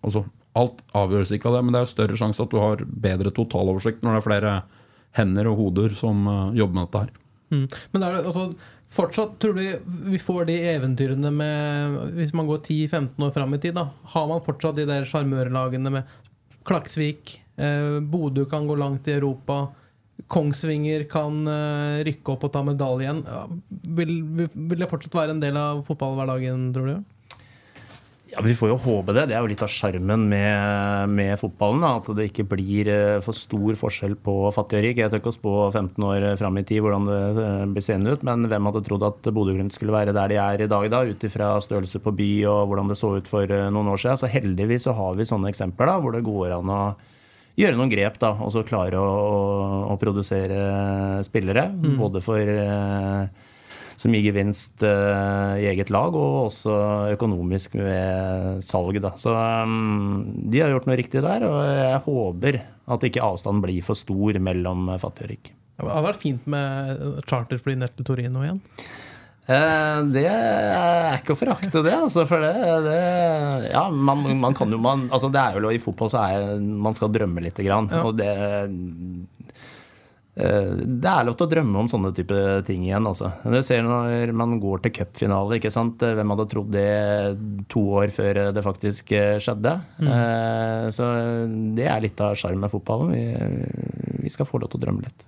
[0.00, 0.24] altså,
[0.58, 4.00] Alt avgjøres ikke av det, men det er større sjanse at du har bedre totaloversikt
[4.02, 4.54] når det er flere
[5.14, 7.12] hender og hoder som eh, jobber med dette her.
[7.52, 7.66] Mm.
[7.92, 8.46] Men er det altså
[8.88, 9.64] Fortsatt tror du
[10.08, 14.30] vi får de eventyrene med Hvis man går 10-15 år fram i tid, da har
[14.30, 16.16] man fortsatt de der sjarmørlagene med
[16.68, 19.68] Klaksvik, eh, Bodø kan gå langt i Europa,
[20.28, 23.22] Kongsvinger kan eh, rykke opp og ta medalje igjen.
[23.24, 23.44] Ja,
[24.00, 24.12] vil,
[24.52, 26.98] vil det fortsatt være en del av fotballhverdagen, tror du?
[28.28, 29.22] Ja, Vi får jo håpe det.
[29.30, 31.80] Det er jo litt av sjarmen med, med fotballen.
[31.80, 35.00] Da, at det ikke blir eh, for stor forskjell på fattig og rik.
[35.00, 38.12] Jeg tør ikke å spå 15 år fram i tid hvordan det eh, blir seende
[38.12, 41.00] ut, men hvem hadde trodd at Bodø-Glimt skulle være der de er i dag, da,
[41.08, 44.20] ut ifra størrelse på by og hvordan det så ut for eh, noen år siden.
[44.20, 46.82] Så heldigvis så har vi sånne eksempler da, hvor det går an å
[47.58, 49.38] gjøre noen grep da, og så klare å, å,
[49.94, 51.70] å produsere spillere.
[51.98, 53.46] Både for eh,
[53.98, 56.78] som gir gevinst eh, i eget lag, og også
[57.16, 59.00] økonomisk ved salg.
[59.02, 59.12] Da.
[59.18, 63.82] Så um, de har gjort noe riktig der, og jeg håper at ikke avstanden blir
[63.84, 65.52] for stor mellom fattig og rik.
[65.78, 68.62] Det hadde vært fint med charterfly ned til Torino igjen.
[69.48, 71.94] Eh, det er ikke å forakte, det.
[71.96, 72.52] Altså, for det,
[72.84, 76.58] det Ja, man, man kan jo man, altså det er jo I fotball så er
[76.60, 77.88] man skal drømme lite grann.
[77.88, 78.02] Ja.
[78.04, 78.34] Og det
[80.38, 82.36] Det er lov til å drømme om sånne type
[82.68, 83.06] ting igjen.
[83.10, 83.32] Altså.
[83.42, 85.58] Det ser når man går til cupfinale.
[85.58, 86.02] ikke sant?
[86.02, 86.86] Hvem hadde trodd det
[87.72, 89.74] to år før det faktisk eh, skjedde?
[89.98, 90.12] Mm.
[90.94, 91.08] så
[91.76, 93.10] det er litt av sjarmen med fotballen.
[93.14, 95.26] Vi, vi skal få lov til å drømme litt.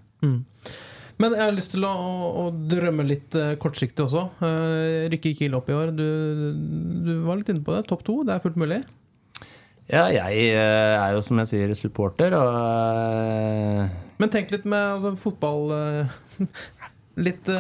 [1.21, 1.93] Men jeg har lyst til å,
[2.41, 4.25] å drømme litt eh, kortsiktig også.
[4.41, 5.93] Rykker rykke Kiel opp i år.
[5.93, 6.07] Du,
[7.05, 7.85] du var litt inne på det.
[7.91, 8.81] Topp to, det er fullt mulig?
[9.91, 13.89] Ja, jeg eh, er jo som jeg sier supporter, og eh,
[14.23, 16.15] Men tenk litt med altså, fotball eh,
[17.27, 17.51] Litt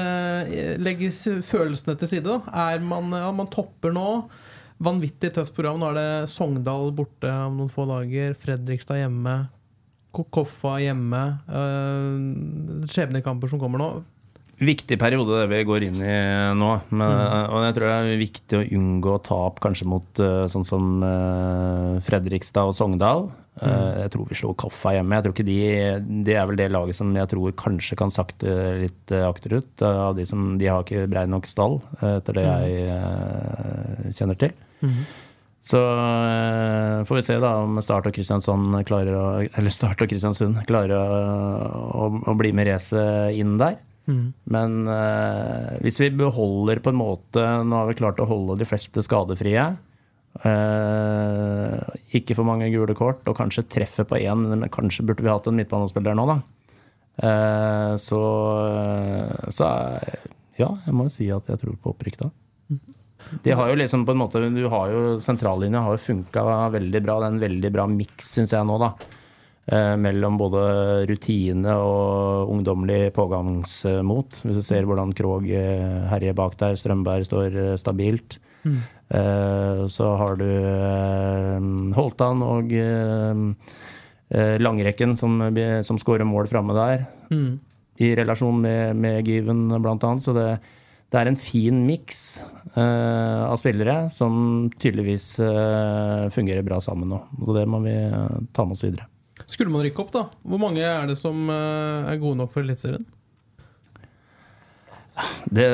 [0.80, 1.02] Legg
[1.44, 2.68] følelsene til side, da.
[2.70, 4.06] Er man, ja, man topper nå.
[4.80, 5.82] Vanvittig tøft program.
[5.82, 8.32] Nå er det Sogndal borte om noen få dager.
[8.40, 9.34] Fredrikstad hjemme.
[10.16, 11.20] Koffa hjemme.
[12.88, 13.90] Skjebnekamper som kommer nå.
[14.60, 16.16] Viktig periode det vi går inn i
[16.58, 16.70] nå.
[16.92, 17.12] Men,
[17.50, 22.00] Og jeg tror det er viktig å unngå tap kanskje mot eh, sånn som eh,
[22.04, 23.30] Fredrikstad og Sogndal.
[23.60, 23.72] Mm.
[24.04, 25.16] Jeg tror vi slår Koffa hjemme.
[25.18, 25.56] Jeg tror ikke de,
[26.24, 29.68] Det er vel det laget som jeg tror kanskje kan sakte litt eh, akterut.
[29.82, 34.06] eh, Av de som De har ikke brei nok stall, eh, etter det jeg eh,
[34.16, 34.54] kjenner til.
[35.60, 40.08] Så eh, får vi se da om Start og Kristiansund klarer å Eller Start og
[40.08, 41.04] Kristiansund klarer å,
[42.06, 43.76] å, å bli med racet inn der.
[44.50, 48.68] Men uh, hvis vi beholder på en måte Nå har vi klart å holde de
[48.68, 49.66] fleste skadefrie.
[50.44, 51.78] Uh,
[52.14, 55.48] ikke for mange gule kort, og kanskje treffer på én, men kanskje burde vi hatt
[55.50, 56.40] en midtbanespiller nå, da.
[57.20, 58.20] Uh, så
[59.52, 59.66] så
[60.60, 62.30] ja, jeg må jo si at jeg tror på opprykk da.
[63.44, 67.02] De har jo liksom på en måte du har jo Sentrallinja har jo funka veldig
[67.04, 67.18] bra.
[67.20, 68.94] Det er en veldig bra miks, syns jeg nå, da.
[69.68, 70.60] Eh, mellom både
[71.06, 74.40] rutine og ungdommelig pågangsmot.
[74.42, 78.40] Hvis du ser hvordan Krog eh, herjer bak der, Strømberg står eh, stabilt.
[78.60, 78.80] Mm.
[79.88, 80.44] så har du
[81.96, 82.74] Holtan og
[84.60, 85.38] Langrekken som,
[85.82, 87.06] som skårer mål framme der.
[88.04, 90.22] I relasjon med, med Gyven, blant annet.
[90.22, 90.44] Så det,
[91.08, 92.20] det er en fin miks
[92.76, 95.32] av spillere som tydeligvis
[96.36, 97.24] fungerer bra sammen nå.
[97.40, 97.96] Så det må vi
[98.52, 99.09] ta med oss videre.
[99.50, 100.26] Skulle man rykke opp, da?
[100.46, 103.06] Hvor mange er det som eh, er gode nok for Eliteserien?
[105.50, 105.64] Det,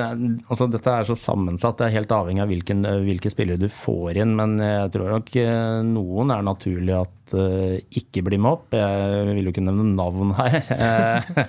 [0.49, 1.77] altså, dette er så sammensatt.
[1.79, 4.33] Det er helt avhengig av hvilken, hvilke spillere du får inn.
[4.39, 8.75] Men jeg tror nok eh, noen er naturlig at uh, ikke blir med opp.
[8.75, 10.59] Jeg vil jo ikke nevne navn her.
[10.87, 11.41] Eh,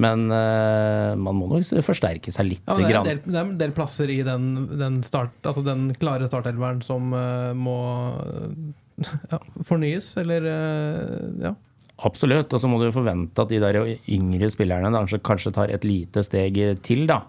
[0.00, 2.64] men uh, man må nok forsterke seg litt.
[2.66, 5.90] Ja, det, er del, det er en del plasser i den, den, start, altså den
[5.98, 7.76] klare startelveren som uh, må
[8.22, 8.72] eh,
[9.30, 11.54] ja, fornyes, eller eh, ja.
[12.02, 12.52] Absolutt.
[12.52, 13.78] Og så må du forvente at de der
[14.10, 17.20] yngre spillerne kanskje, kanskje tar et lite steg til, da.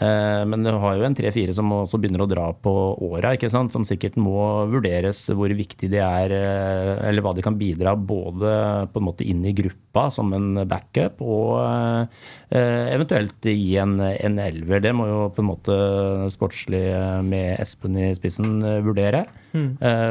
[0.00, 2.72] Eh, men du har jo en tre-fire som også begynner å dra på
[3.06, 3.74] åra, ikke sant.
[3.74, 8.54] Som sikkert må vurderes hvor viktig de er, eh, eller hva de kan bidra både
[8.90, 14.42] på en måte inn i gruppa som en backup, og eh, eventuelt gi en, en
[14.42, 14.82] elver.
[14.82, 15.78] Det må jo på en måte
[16.34, 19.26] sportslig eh, med Espen i spissen eh, vurdere.
[19.56, 20.10] Eh,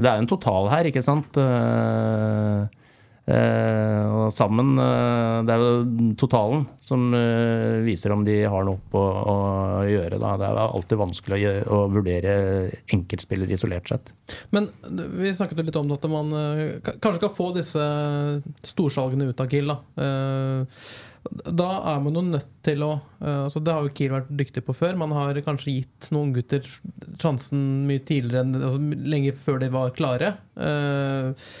[0.00, 1.40] det er jo en total her, ikke sant.
[1.40, 2.68] Eh,
[3.30, 4.72] Eh, og sammen
[5.46, 7.12] Det er jo totalen som
[7.84, 9.34] viser om de har noe på å
[9.86, 10.18] gjøre.
[10.18, 10.32] Da.
[10.40, 12.32] Det er alltid vanskelig å, gjøre, å vurdere
[12.96, 14.10] enkeltspillere isolert sett.
[14.50, 14.66] Men
[15.20, 16.34] vi snakket jo litt om at man
[16.82, 17.86] kanskje skal få disse
[18.72, 19.70] storsalgene ut av GIL.
[19.70, 19.78] Da.
[21.28, 24.64] Da er man jo nødt til å eh, altså Det har jo Kiel vært dyktig
[24.64, 24.96] på før.
[25.00, 26.64] Man har kanskje gitt noen gutter
[27.20, 28.80] sjansen mye tidligere, enn, altså
[29.12, 30.32] lenge før de var klare.
[30.56, 31.52] Eh,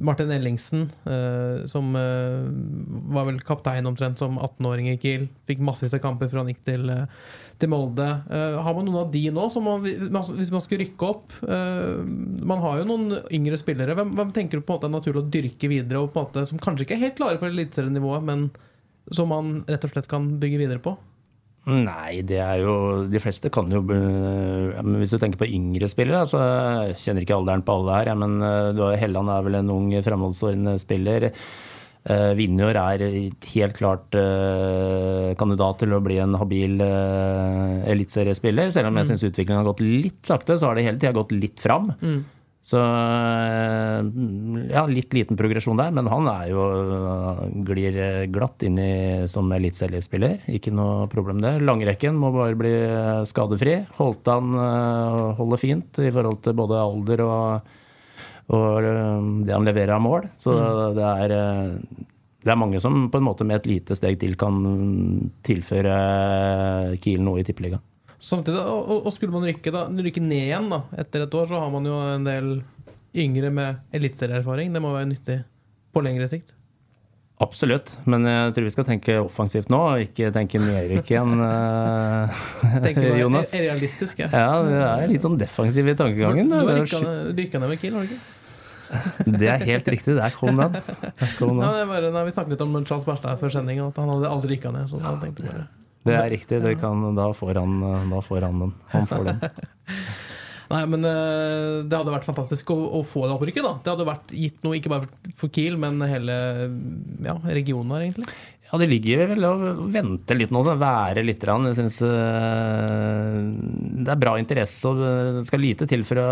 [0.00, 5.28] Martin Ellingsen, eh, som var vel kaptein omtrent som 18-åring i Kiel.
[5.44, 6.88] Fikk massevis av kamper før han gikk til,
[7.60, 8.08] til Molde.
[8.32, 11.36] Har man noen av de nå, man, hvis man skal rykke opp?
[11.44, 13.98] Man har jo noen yngre spillere.
[14.00, 16.88] Hvem, hvem tenker du på en måte er naturlig å dyrke videre, og som kanskje
[16.88, 18.48] ikke er helt klare for eliteserienivået, men
[19.12, 20.94] som man rett og slett kan bygge videre på?
[21.64, 22.72] Nei, det er jo
[23.08, 27.24] De fleste kan jo eh, men Hvis du tenker på yngre spillere, så jeg kjenner
[27.24, 28.10] ikke alderen på alle her.
[28.20, 31.30] Men eh, Helland er vel en ung fremholdsordende spiller.
[32.04, 38.68] Uh, Vinjor er helt klart uh, kandidat til å bli en habil uh, eliteseriespiller.
[38.74, 41.32] Selv om jeg syns utviklingen har gått litt sakte, så har det hele tida gått
[41.32, 41.94] litt fram.
[42.64, 44.06] Så eh,
[44.72, 46.62] ja, litt liten progresjon der, men han er jo
[47.68, 47.98] glir
[48.32, 48.94] glatt inn i
[49.28, 50.46] som eliteseriespiller.
[50.56, 51.58] Ikke noe problem det.
[51.60, 52.72] Langrekken må bare bli
[53.28, 53.76] skadefri.
[53.98, 57.70] Holtan han holder fint i forhold til både alder og,
[58.56, 60.32] og eh, det han leverer av mål.
[60.40, 60.56] Så
[60.96, 62.10] det er eh,
[62.44, 64.58] det er mange som på en måte med et lite steg til kan
[65.46, 65.94] tilføre
[67.00, 67.80] Kiel noe i tippeligaen.
[68.24, 71.58] Samtidig, og, og- skulle man rykke, da, rykke ned igjen da, etter et år, så
[71.60, 72.52] har man jo en del
[73.14, 74.72] yngre med eliteserieerfaring.
[74.72, 75.40] Det må være nyttig
[75.94, 76.54] på lengre sikt.
[77.44, 82.44] Absolutt, men jeg tror vi skal tenke offensivt nå, ikke tenke nedrykk igjen, eh,
[82.84, 83.52] Tenker du Jonas.
[83.58, 84.28] realistisk, ja.
[84.32, 86.48] Ja, det er litt sånn defensiv i tankegangen.
[86.48, 88.22] du er rykka ned- med Kiel, har du ikke?
[89.40, 90.14] Det er helt riktig.
[90.16, 90.76] Der kom den.
[91.20, 91.74] Der kom Ja, den.
[91.74, 94.30] det er bare, nei, vi snakket litt om Charles Berstad før sending, at han hadde
[94.30, 94.86] aldri rykka ned.
[94.92, 95.66] Så han tenkte bare
[96.04, 96.60] Det er riktig.
[96.64, 98.76] Det kan, da, får han, da får han den.
[98.92, 99.42] Han får den.
[100.74, 103.74] Nei, men eh, det hadde vært fantastisk å, å få det opprykket, da.
[103.84, 106.36] Det hadde vært gitt noe ikke bare for Kiel, men hele
[107.24, 108.32] ja, regionen her, egentlig.
[108.74, 109.52] Ja, det ligger vel å
[109.92, 111.44] vente litt nå, så være litt.
[111.46, 111.68] rann.
[111.68, 113.36] Jeg synes eh,
[114.02, 116.26] det er bra interesse, og det skal lite til for å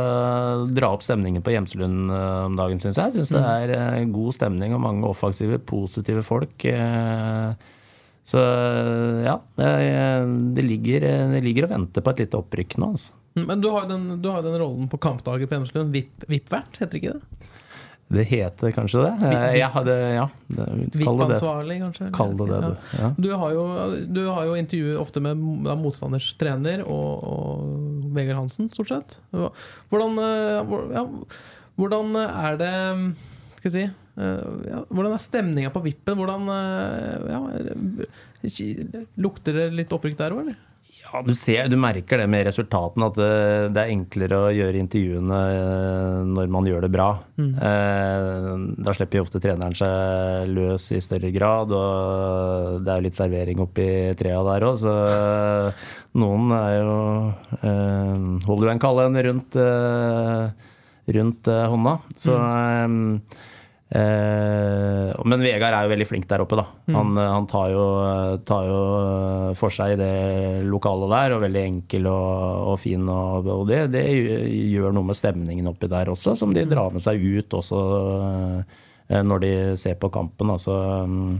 [0.66, 3.12] dra opp stemningen på Gjemselund eh, om dagen, syns jeg.
[3.12, 6.66] Jeg syns det er eh, god stemning og mange offensive, positive folk.
[8.24, 8.38] Så
[9.26, 11.00] ja, det ligger,
[11.32, 13.16] det ligger og venter på et lite opprykk nå, altså.
[13.34, 15.90] Men du har jo den, du har jo den rollen på kampdager på Hjemmeslund.
[15.94, 17.48] VIP- VIP-vert, heter ikke det?
[18.12, 19.12] Det heter kanskje det?
[19.56, 20.66] Jeg hadde, ja, det,
[21.00, 21.78] kall det det.
[21.80, 22.08] Kanskje?
[22.12, 22.90] Kall det det, du.
[23.00, 23.08] Ja.
[23.16, 23.62] Du har jo,
[24.04, 29.16] du har jo intervjuet ofte med motstanders trener og, og Vegard Hansen, stort sett.
[29.32, 31.06] Hvordan, eh, ja,
[31.80, 32.72] hvordan er det
[33.62, 36.18] Skal jeg si ja, Hvordan er stemninga på Vippen?
[36.18, 37.40] Hvordan eh, ja,
[39.22, 40.60] Lukter det litt opprykk der òg, eller?
[41.12, 43.32] Ja, du, ser, du merker det med resultatene, at det,
[43.76, 47.08] det er enklere å gjøre intervjuene eh, når man gjør det bra.
[47.36, 48.48] Eh,
[48.80, 53.20] da slipper jo ofte treneren seg løs i større grad, og det er jo litt
[53.20, 53.86] servering oppi
[54.20, 55.86] trea der òg, så eh,
[56.22, 56.98] noen er jo
[57.60, 60.68] eh, Holder jo en kalle rundt, eh,
[61.18, 61.98] rundt eh, hånda.
[62.24, 63.51] Så eh, Eh,
[63.92, 66.64] men Vegard er jo veldig flink der oppe, da.
[66.94, 67.82] Han, han tar, jo,
[68.48, 68.78] tar jo
[69.58, 73.04] for seg det lokalet der, og veldig enkel og, og fin.
[73.04, 77.04] Og, og det, det gjør noe med stemningen oppi der også, som de drar med
[77.04, 77.82] seg ut også
[78.62, 80.54] eh, når de ser på kampen.
[80.54, 81.36] Altså, mm,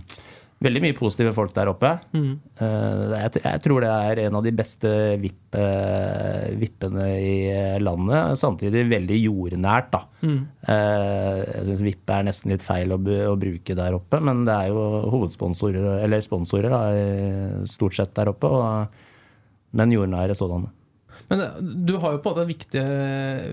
[0.63, 1.91] veldig mye positive folk der oppe.
[2.15, 2.33] Mm.
[2.65, 4.91] Eh, jeg, jeg tror det er en av de beste
[5.23, 7.37] vipp, eh, vippene i
[7.83, 8.39] landet.
[8.41, 10.03] Samtidig veldig jordnært, da.
[10.23, 10.41] Mm.
[10.75, 13.01] Eh, jeg syns vippe er nesten litt feil å,
[13.33, 14.85] å bruke der oppe, men det er jo
[15.17, 18.53] hovedsponsorer, eller sponsorer, da, stort sett der oppe.
[18.53, 19.03] Og,
[19.73, 20.73] men jordnære sådanne.
[21.29, 22.85] Men eh, du har jo på en måte en viktig,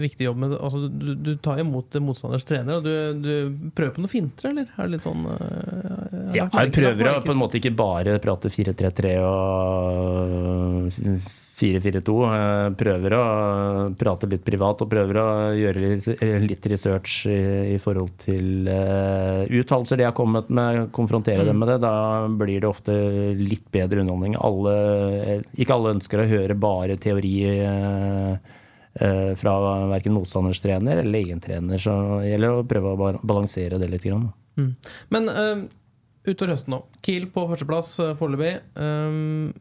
[0.01, 4.03] viktig jobb med altså, du, du tar imot motstanders trener, og du, du prøver på
[4.03, 4.71] noe fintere, eller?
[4.75, 8.51] Er det litt sånn eh, Ja, jeg prøver å på en måte ikke bare prate
[8.53, 10.89] 4-3-3 og
[11.59, 12.15] 4-4-2.
[12.31, 13.23] Jeg Prøver å
[13.99, 15.91] prate litt privat og prøver å gjøre
[16.45, 21.79] litt- research i, forhold til uh, uttalelser de har kommet med, konfrontere dem med det.
[21.83, 22.95] Da blir det ofte
[23.39, 24.37] litt bedre underholdning.
[24.39, 28.33] Alle, ikke alle ønsker å høre bare teori eh,
[29.01, 29.55] eh, fra
[29.89, 34.05] verken motstanders trener eller egen trener, så det gjelder å prøve å balansere det litt.
[34.05, 34.29] Grann.
[34.59, 34.71] Mm.
[35.15, 35.31] Men
[36.29, 36.79] utover høsten nå.
[37.05, 38.53] Kiel på førsteplass uh, foreløpig.
[38.79, 39.51] Um,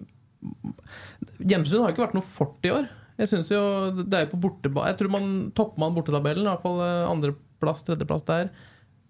[1.39, 2.89] Hjemsund har ikke vært noe fort i år.
[3.19, 3.61] Jeg synes jo
[3.99, 4.87] Det er jo på borteba...
[4.91, 5.29] Jeg tror man
[5.59, 8.53] topper man bortetabellen, i hvert fall uh, andreplass, tredjeplass der.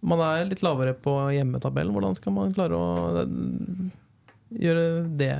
[0.09, 1.93] Man er litt lavere på hjemmetabellen.
[1.95, 2.89] Hvordan skal man klare å
[3.21, 3.87] uh,
[4.57, 4.89] gjøre
[5.21, 5.35] det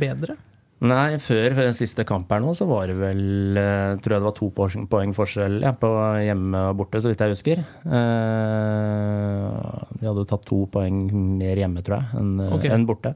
[0.00, 0.36] bedre?
[0.80, 4.22] Nei, før, før den siste kamp her nå, så var det vel eh, Tror jeg
[4.22, 4.46] det var to
[4.88, 5.90] poeng, forskjell ja, på
[6.24, 7.60] hjemme og borte, så vidt jeg husker.
[7.84, 9.44] Eh,
[10.00, 11.02] vi hadde jo tatt to poeng
[11.36, 12.72] mer hjemme, tror jeg, enn okay.
[12.72, 13.12] en borte.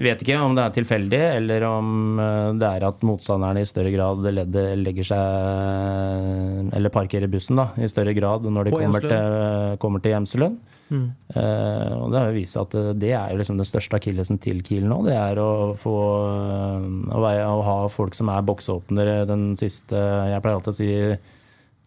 [0.00, 3.92] Vet ikke om det er tilfeldig, eller om eh, det er at motstanderne i større
[3.92, 9.76] grad ledde, legger seg Eller parkerer bussen, da, i større grad når de kommer til,
[9.84, 10.62] kommer til Hjemselund.
[10.92, 11.04] Mm.
[11.34, 14.40] Eh, og det har jo vist seg at eh, det er liksom den største akillesen
[14.42, 15.00] til Kiel nå.
[15.06, 19.96] Det er å få eh, å, veie, å ha folk som er boksåpnere den siste
[19.96, 20.90] Jeg pleier alltid å si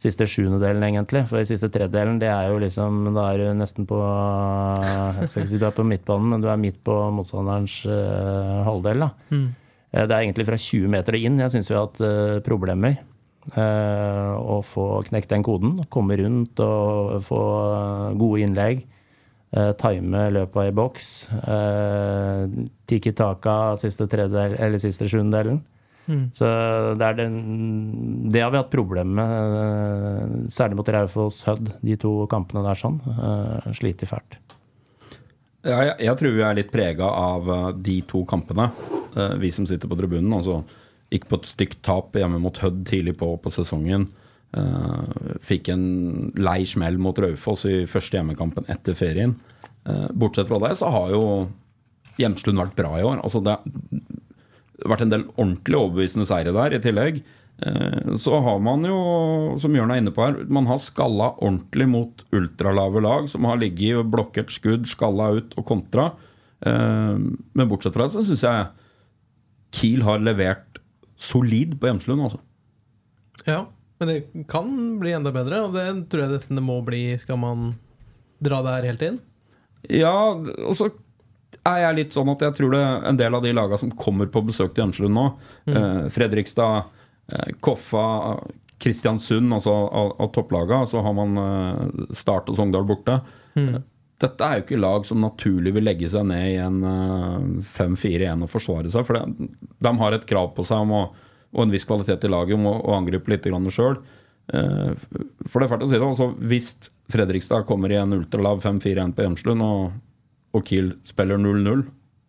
[0.05, 1.21] siste sjuendedelen, egentlig.
[1.29, 5.51] For siste tredjedelen, det er jo liksom Da er du nesten på Jeg skal ikke
[5.53, 9.05] si du er på midtbanen, men du er midt på motstanderens uh, halvdel.
[9.05, 9.12] da.
[9.31, 9.45] Mm.
[9.95, 12.99] Uh, Det er egentlig fra 20 meter inn jeg syns vi har hatt problemer.
[13.53, 15.77] Eh, å få knekt den koden.
[15.93, 17.41] Komme rundt og få
[17.75, 18.86] eh, gode innlegg.
[19.55, 21.12] eh, time løpet i boks.
[22.89, 25.62] Tiki taka siste, tredjedel, eller siste sjuendedelen.
[26.05, 26.25] Mm.
[26.38, 26.45] Så
[26.97, 31.71] det, er den, det har vi hatt problemer med, eh, særlig mot Raufoss Hødd.
[31.81, 32.99] De to kampene der sånn.
[33.73, 34.41] Sliter fælt.
[35.65, 38.69] Ja, jeg, jeg tror vi er litt prega av eh, de to kampene,
[39.17, 40.29] eh, vi som sitter på tribunen.
[40.38, 40.60] Altså,
[41.13, 44.08] gikk på et stygt tap hjemme mot Hødd tidlig på, på sesongen.
[44.56, 45.86] Uh, fikk en
[46.39, 49.36] lei smell mot Raufoss i første hjemmekampen etter ferien.
[49.84, 51.24] Uh, bortsett fra det så har jo
[52.15, 53.20] Hjemslund vært bra i år.
[53.28, 57.20] Altså, det har vært en del ordentlig overbevisende seire der i tillegg.
[57.60, 58.96] Uh, Så har man jo,
[59.60, 63.60] som Jørn er inne på her, man har skalla ordentlig mot ultralave lag som har
[63.60, 66.13] ligget og blokkert skudd, skalla ut og kontra.
[66.65, 68.70] Men bortsett fra det så syns jeg
[69.76, 70.80] Kiel har levert
[71.15, 72.41] solid på Hjemslund, altså.
[73.45, 73.65] Ja,
[73.99, 77.39] men det kan bli enda bedre, og det tror jeg nesten det må bli skal
[77.41, 77.71] man
[78.43, 79.19] dra det her helt inn.
[79.91, 80.89] Ja, og så
[81.65, 84.30] er jeg litt sånn at jeg tror det en del av de laga som kommer
[84.32, 85.25] på besøk til Hjemslund nå,
[85.71, 86.91] eh, Fredrikstad,
[87.32, 88.06] eh, Koffa,
[88.82, 93.21] Kristiansund, altså av, av så har man eh, Start og Sogndal borte.
[93.56, 93.80] Mm.
[94.21, 98.45] Dette er jo ikke lag som naturlig vil legge seg ned i en eh, 5-4-1
[98.45, 99.08] og forsvare seg.
[99.08, 99.49] For de,
[99.88, 101.01] de har et krav på seg å,
[101.56, 103.99] og en viss kvalitet i laget om å, å angripe litt sjøl.
[104.45, 106.06] For det er fælt å si det.
[106.06, 106.67] Altså, hvis
[107.12, 109.95] Fredrikstad kommer i en ultralav 5-4-1 på Hjemslund, og,
[110.56, 111.86] og Kiel spiller 0-0,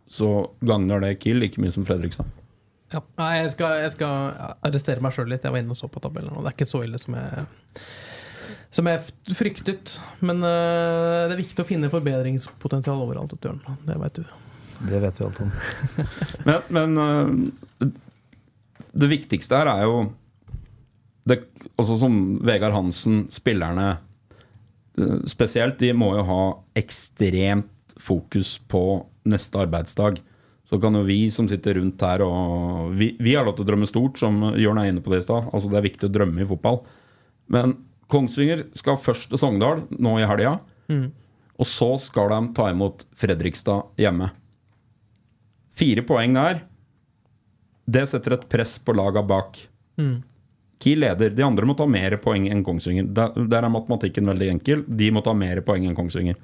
[0.07, 0.31] så
[0.64, 2.29] gagner det Kiel like mye som Fredrikstad.
[2.92, 3.03] Ja.
[3.18, 5.46] Jeg skal, jeg skal arrestere meg sjøl litt.
[5.46, 7.46] Jeg var inne og så på tabellen, og det er ikke så ille som jeg
[8.74, 9.96] som jeg fryktet.
[10.20, 13.37] Men uh, det er viktig å finne forbedringspotensial overalt.
[13.40, 14.24] Det vet du.
[14.87, 15.52] Det vet vi alt om.
[16.48, 17.86] Men, men uh,
[18.97, 19.97] det viktigste her er jo
[21.26, 21.41] det,
[21.74, 26.43] altså Som Vegard Hansen, spillerne uh, spesielt, de må jo ha
[26.78, 28.82] ekstremt fokus på
[29.26, 30.20] neste arbeidsdag.
[30.66, 33.70] Så kan jo vi som sitter rundt her og Vi, vi har lov til å
[33.70, 35.49] drømme stort, som Jørn er inne på det i stad.
[35.55, 36.80] Altså, det er viktig å drømme i fotball.
[37.55, 37.76] Men
[38.12, 40.57] Kongsvinger skal først til Sogndal nå i helga.
[41.57, 44.30] Og så skal de ta imot Fredrikstad hjemme.
[45.76, 46.62] Fire poeng der.
[47.86, 49.59] Det setter et press på laga bak.
[50.82, 51.32] Kiel leder.
[51.32, 53.09] De andre må ta mer poeng enn Kongsvinger.
[53.16, 54.84] Der, der er matematikken veldig enkel.
[54.86, 56.36] De må ta mer poeng enn Kongsvinger.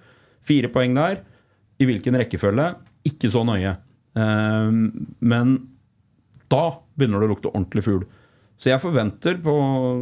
[0.42, 1.20] Fire poeng der.
[1.80, 2.70] I hvilken rekkefølge?
[3.08, 3.74] Ikke så nøye.
[4.18, 4.82] Ehm,
[5.20, 5.54] men
[6.52, 6.64] da
[6.96, 8.06] begynner det å lukte ordentlig fugl.
[8.60, 9.52] Så jeg forventer på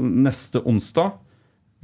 [0.01, 1.15] neste onsdag,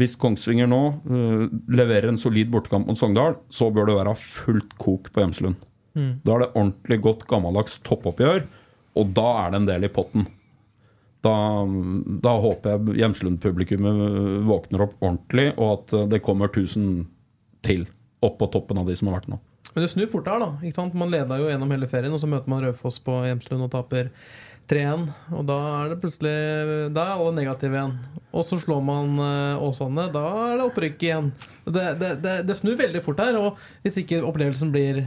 [0.00, 4.76] hvis Kongsvinger nå uh, leverer en solid bortekamp mot Sogndal, så bør det være fullt
[4.82, 5.56] kok på Hjemslund.
[5.96, 8.42] Da er det ordentlig godt gammeldags toppoppgjør,
[9.00, 10.26] og da er det en del i potten.
[11.24, 11.32] Da,
[12.22, 17.06] da håper jeg Hjemslund-publikummet våkner opp ordentlig, og at det kommer 1000
[17.66, 17.86] til
[18.24, 19.40] opp på toppen av de som har vært nå.
[19.72, 20.50] Men det snur fort her, da.
[20.64, 20.94] Ikke sant?
[20.96, 24.12] Man leda jo gjennom hele ferien, og så møter man Raufoss på Hjemslund og taper
[24.70, 25.06] 3-1.
[25.36, 26.36] Og da er det plutselig
[26.94, 27.98] Da er alle negative igjen.
[28.36, 30.08] Og så slår man eh, Åsane.
[30.14, 31.30] Da er det opprykk igjen.
[31.64, 35.06] Det, det, det, det snur veldig fort her, og hvis ikke opplevelsen blir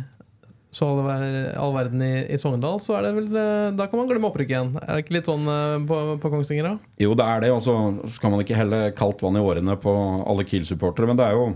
[0.72, 4.30] så all, verden i, i Sogndal, så er det vel eh, Da kan man glemme
[4.30, 4.72] opprykk igjen.
[4.84, 6.93] Er det ikke litt sånn eh, på, på Kongsvinger, da?
[7.01, 7.76] Jo, det er det, og så
[8.14, 11.10] skal man ikke helle kaldt vann i årene på alle Kiel-supportere.
[11.10, 11.47] Men det er jo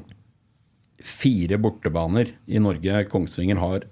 [1.04, 3.86] fire bortebaner i Norge Kongsvinger har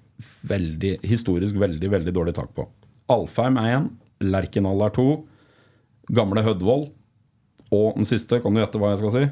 [0.48, 2.66] veldig, historisk veldig veldig dårlig tak på.
[3.12, 3.92] Alfheim er én,
[4.22, 5.08] Lerkendal er to,
[6.12, 6.90] Gamle Hødvoll
[7.72, 9.24] og den siste, kan du gjette hva jeg skal si?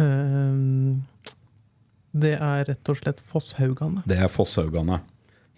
[0.00, 0.96] Eh,
[2.16, 4.04] det er rett og slett Fosshaugane.
[4.08, 5.02] Det er Fosshaugane.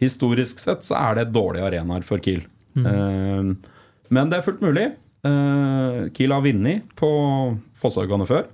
[0.03, 2.45] Historisk sett så er det dårlige arenaer for Kiel.
[2.79, 3.53] Eh,
[4.15, 4.89] men det er fullt mulig.
[5.27, 7.11] Eh, Kiel har vunnet på
[7.79, 8.49] Fosshaugane før.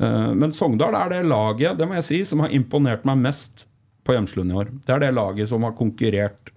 [0.00, 3.66] Men Sogndal er det laget det må jeg si, som har imponert meg mest
[4.06, 4.70] på Hjemslund i år.
[4.86, 6.49] Det er det laget som har konkurrert.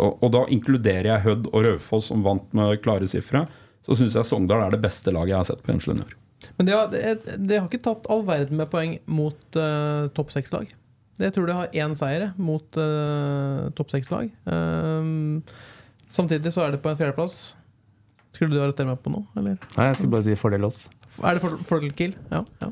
[0.00, 3.44] Og, og da inkluderer jeg Hødd og Raufoss, som vant med klare sifre.
[3.84, 6.18] Så syns jeg Sogndal er det beste laget jeg har sett på Hjemslund junior.
[6.58, 10.32] Men det har, det, det har ikke tatt all verden med poeng mot uh, topp
[10.34, 10.70] seks-lag.
[11.20, 14.30] Jeg tror det har én seier mot uh, topp seks-lag.
[14.48, 15.42] Um,
[16.10, 17.52] samtidig så er det på en fjerdeplass.
[18.32, 19.58] Skulle du arrestere meg på noe, eller?
[19.76, 20.86] Nei, jeg skulle bare si fordel oss.
[21.20, 22.16] Er det for- fordel Kiel?
[22.32, 22.42] Ja.
[22.64, 22.70] ja.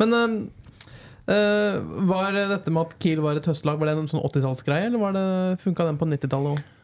[0.00, 0.36] Men um,
[1.30, 5.02] uh, var dette med at Kiel var et høstlag, var det en sånn 80-tallsgreie, eller
[5.02, 5.26] var det,
[5.62, 6.78] funka den på 90-tallet òg?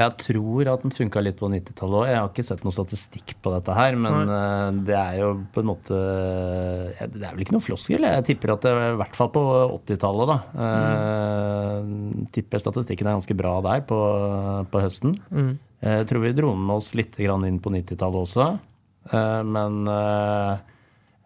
[0.00, 2.06] Jeg tror at den funka litt på 90-tallet òg.
[2.08, 5.60] Jeg har ikke sett noen statistikk på dette her, men eh, det er jo på
[5.60, 5.98] en måte
[6.96, 8.06] Det er vel ikke noe floskel?
[8.08, 9.42] Jeg tipper at det i hvert fall på
[9.76, 10.38] 80-tallet, da.
[10.64, 11.92] Eh,
[12.32, 14.00] tipper statistikken er ganske bra der på,
[14.72, 15.18] på høsten.
[15.28, 15.52] Mm.
[15.84, 18.48] Jeg tror vi dro med oss litt grann inn på 90-tallet også.
[19.12, 20.68] uh, Men eh,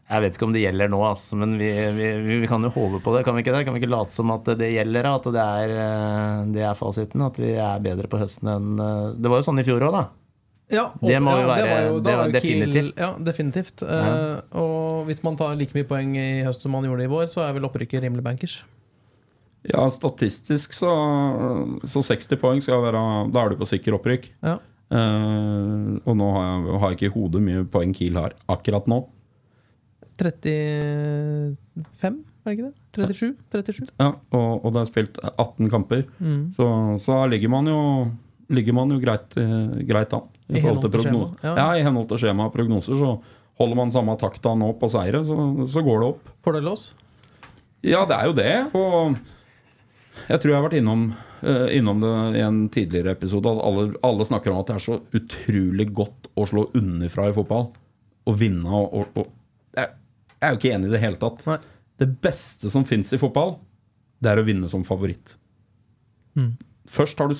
[0.06, 2.10] jeg vet ikke om det gjelder nå, altså, men vi, vi,
[2.42, 3.24] vi kan jo håpe på det.
[3.26, 3.64] Kan vi ikke det?
[3.66, 7.24] Kan vi ikke late som at det gjelder, at det er, eh, det er fasiten?
[7.26, 9.96] At vi er bedre på høsten enn eh, Det var jo sånn i fjor òg,
[9.96, 10.04] da.
[10.70, 12.96] Ja, Det må jo være- var jo- det var jo Kiel- definitivt.
[12.98, 13.82] Ja, definitivt.
[13.82, 17.26] Eh, og hvis man tar like mye poeng i høst som man gjorde i vår,
[17.30, 18.56] så er vel opprykket rimelig bankers.
[19.66, 20.90] Ja, statistisk så,
[21.82, 24.28] så 60 poeng skal være Da er du på sikker opprykk.
[24.42, 24.58] Ja.
[24.86, 28.86] Uh, og nå har jeg, har jeg ikke i hodet mye poeng Kiel har akkurat
[28.86, 29.00] nå.
[30.20, 31.56] 35,
[32.46, 32.74] er det ikke det?
[32.96, 33.32] 37?
[33.52, 33.88] 37?
[34.00, 36.04] Ja, og, og det er spilt 18 kamper.
[36.18, 36.42] Mm.
[36.56, 36.68] Så,
[37.02, 37.80] så ligger man jo,
[38.54, 40.28] ligger man jo greit, eh, greit an.
[40.46, 41.54] I henhold til skjema, ja.
[41.58, 41.66] Ja.
[41.76, 42.98] I henhold til skjema og prognoser.
[43.00, 43.16] Så
[43.60, 45.36] holder man samme takta nå på seire, så,
[45.68, 46.34] så går det opp.
[46.46, 46.90] Fordel oss?
[47.86, 48.54] Ja, det er jo det.
[48.76, 49.16] Og
[50.26, 51.08] jeg tror jeg har vært innom,
[51.42, 53.52] eh, innom det i en tidligere episode.
[53.52, 57.36] At alle, alle snakker om at det er så utrolig godt å slå underfra i
[57.36, 57.68] fotball.
[58.26, 59.32] Å vinne og, og, og
[60.36, 61.44] jeg, er jo ikke enig i det hele tatt.
[61.48, 61.58] Nei.
[61.96, 63.56] Det beste som fins i fotball,
[64.20, 65.36] det er å vinne som favoritt.
[66.92, 67.36] Først har du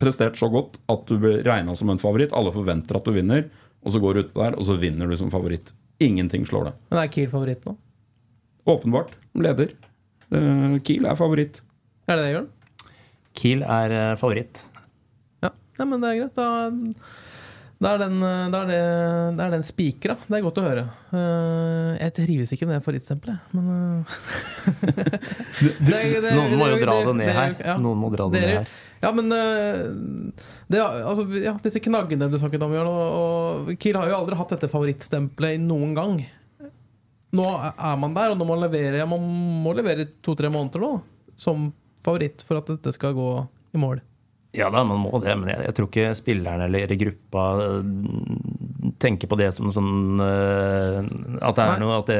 [0.00, 2.32] prestert så godt at du blir regna som en favoritt.
[2.36, 3.44] Alle forventer at du vinner,
[3.84, 5.74] og så går du utpå der, og så vinner du som favoritt.
[6.00, 6.74] Ingenting slår det.
[6.92, 7.76] Men er Kiel favoritt nå?
[8.70, 9.12] Åpenbart.
[9.36, 9.74] Leder.
[10.32, 11.60] Uh, Kiel er favoritt.
[12.08, 12.48] Er det det, Jørn?
[13.36, 14.58] Kiel er eh, favoritt.
[15.44, 16.38] Ja, Nei, men det er greit.
[16.40, 16.46] Da,
[17.80, 18.80] da er den, eh, da er det,
[19.38, 20.16] da er den spikra.
[20.26, 20.82] Det er godt å høre.
[21.16, 24.14] Eh, Jeg trives ikke med det favorittstempelet, men eh,
[25.88, 27.56] det det- Noen må jo dra det- ned her.
[27.64, 27.76] ja.
[27.80, 28.68] Noen må dra det ned her.
[29.00, 34.10] Ja, men det, altså, ja, disse knaggene du snakket om, Jørn, og, og Kiel har
[34.12, 36.18] jo aldri hatt dette favorittstempelet noen gang.
[37.32, 39.22] Nå er man der, og nå må man levere Man
[39.64, 40.88] må levere to-tre måneder nå
[41.38, 41.68] som
[42.04, 43.28] favoritt for at dette skal gå
[43.72, 44.00] i mål.
[44.56, 49.30] Ja da, man må det, men jeg, jeg tror ikke spillerne eller gruppa øh, tenker
[49.30, 50.96] på det som sånn øh,
[51.38, 52.18] at, det er noe, at det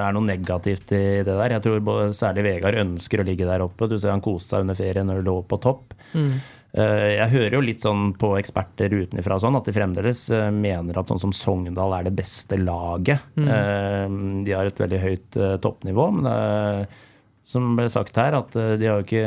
[0.00, 1.56] er noe negativt i det der.
[1.58, 3.90] Jeg tror særlig Vegard ønsker å ligge der oppe.
[3.90, 5.92] Du ser han koste seg under ferien når det lå på topp.
[6.16, 6.36] Mm.
[6.76, 11.08] Jeg hører jo litt sånn på eksperter utenfra sånn, at de fremdeles eh, mener at
[11.08, 13.22] sånn som Sogndal er det beste laget.
[13.38, 14.42] Mm.
[14.44, 16.98] De har et veldig høyt eh, toppnivå, men det er,
[17.46, 19.26] som ble sagt her, at eh, de har jo ikke,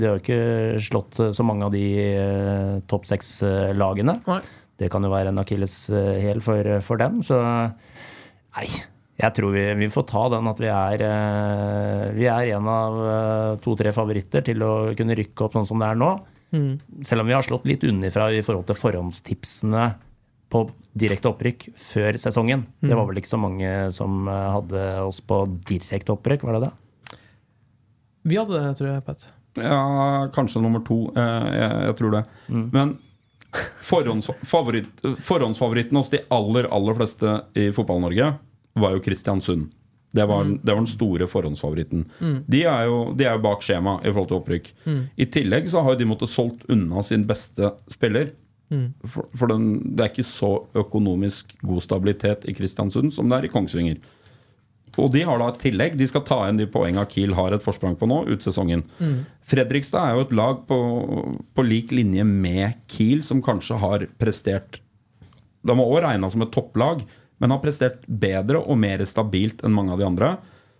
[0.00, 0.38] de har ikke
[0.80, 4.14] slått eh, så mange av de eh, topp seks-lagene.
[4.78, 7.18] Det kan jo være en akilleshæl for, for dem.
[7.26, 8.66] Så nei,
[9.18, 12.98] jeg tror vi, vi får ta den at vi er, eh, vi er en av
[13.04, 16.12] eh, to-tre favoritter til å kunne rykke opp sånn som det er nå.
[17.04, 19.88] Selv om vi har slått litt unnifra i forhold til forhåndstipsene
[20.48, 20.62] på
[20.96, 22.62] direkte opprykk før sesongen.
[22.80, 26.68] Det var vel ikke så mange som eh, hadde oss på direkte opprykk, var det
[26.70, 26.76] det?
[28.22, 29.28] Vi hadde det, tror jeg, Pat.
[29.58, 31.12] Ja, kanskje nummer to.
[31.16, 32.24] eh, Jeg, jeg tror det.
[32.48, 32.96] Men
[33.88, 38.32] forhåndsfavoritt, forhåndsfavoritten hos de aller, aller fleste i Fotball-Norge
[38.78, 39.70] var jo Kristiansund.
[40.12, 42.04] Det var, det var den store forhåndsfavoritten.
[42.48, 44.70] De, er jo, de er jo bak skjema i forhold til opprykk.
[45.20, 48.30] I tillegg så har jo de måttet solgt unna sin beste spiller.
[49.08, 53.48] For, for den, det er ikke så økonomisk god stabilitet i Kristiansund som det er
[53.48, 54.00] i Kongsvinger.
[54.98, 55.96] Og de har da et tillegg.
[55.98, 58.82] De skal ta igjen de poengene Kiel har et forsprang på nå, ut sesongen.
[59.48, 60.78] Fredrikstad er jo et lag på,
[61.54, 64.80] på lik linje med Kiel, som kanskje har prestert
[65.62, 67.02] De har også regna som et topplag,
[67.38, 70.30] men har prestert bedre og mer stabilt enn mange av de andre.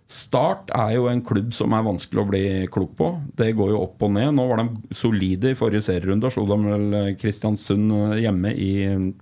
[0.09, 2.43] Start er jo en klubb som er vanskelig å bli
[2.73, 3.09] klok på.
[3.37, 4.31] Det går jo opp og ned.
[4.33, 6.25] Nå var de solide i forrige serierunde.
[6.25, 8.71] Da slo de vel Kristiansund hjemme i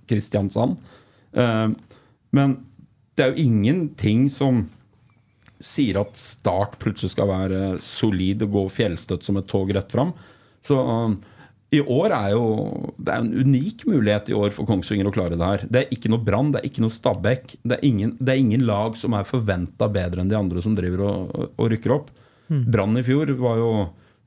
[0.08, 0.80] Kristiansand.
[1.36, 1.68] Eh,
[2.32, 2.56] Men
[3.16, 4.64] det er jo ingenting som
[5.60, 10.12] sier at Start plutselig skal være solid og gå fjellstøtt som et tog rett fram.
[10.64, 11.18] Så um,
[11.74, 12.44] i år er jo
[12.96, 15.66] Det er en unik mulighet i år for Kongsvinger å klare det her.
[15.68, 17.58] Det er ikke noe Brann, det er ikke noe Stabæk.
[17.62, 20.76] Det er ingen, det er ingen lag som er forventa bedre enn de andre som
[20.78, 22.10] driver og, og rykker opp.
[22.48, 23.72] Brann i fjor var jo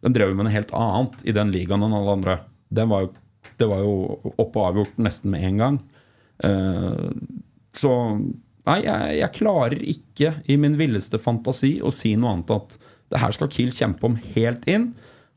[0.05, 2.39] De drev jo med noe helt annet i den ligaen enn alle andre.
[2.69, 3.09] det var jo,
[3.57, 3.93] det var jo
[4.37, 5.81] opp og avgjort nesten med en gang.
[6.41, 7.11] Uh,
[7.77, 7.91] så
[8.69, 12.75] Nei, jeg, jeg klarer ikke i min villeste fantasi å si noe annet at
[13.11, 14.91] det her skal Kiel kjempe om helt inn.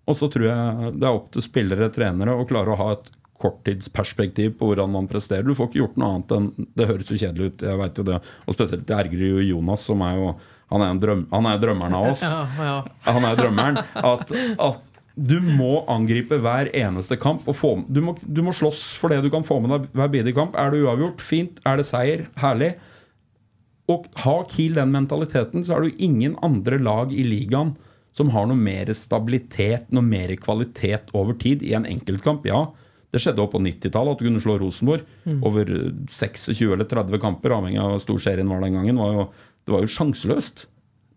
[0.05, 3.09] Og så tror jeg det er opp til spillere, trenere, å klare å ha et
[3.45, 5.45] korttidsperspektiv på hvordan man presterer.
[5.45, 8.05] Du får ikke gjort noe annet enn Det høres jo kjedelig ut, jeg vet jo
[8.09, 8.19] det.
[8.45, 10.35] Og spesielt det ergrer jo Jonas, som er jo
[10.73, 12.23] Han er, en drøm, han er drømmeren av oss.
[12.35, 12.77] Ja, ja.
[13.13, 13.83] Han er drømmeren.
[14.01, 14.33] At,
[14.65, 17.45] at du må angripe hver eneste kamp.
[17.47, 20.11] Og få, du, må, du må slåss for det du kan få med deg hver
[20.11, 20.57] bidige kamp.
[20.59, 21.23] Er det uavgjort?
[21.23, 21.61] Fint.
[21.69, 22.25] Er det seier?
[22.41, 22.73] Herlig.
[23.93, 27.75] Og har Kiel den mentaliteten, så er det jo ingen andre lag i ligaen
[28.15, 32.47] som har noe mer stabilitet, noe mer kvalitet over tid i en enkeltkamp.
[32.47, 32.69] Ja,
[33.15, 35.03] det skjedde også på 90-tallet at du kunne slå Rosenborg
[35.47, 35.69] over
[36.11, 39.03] 26 eller 30 kamper, avhengig av hvor stor serien var den gangen.
[39.03, 39.27] Var jo,
[39.67, 40.65] det var jo sjanseløst.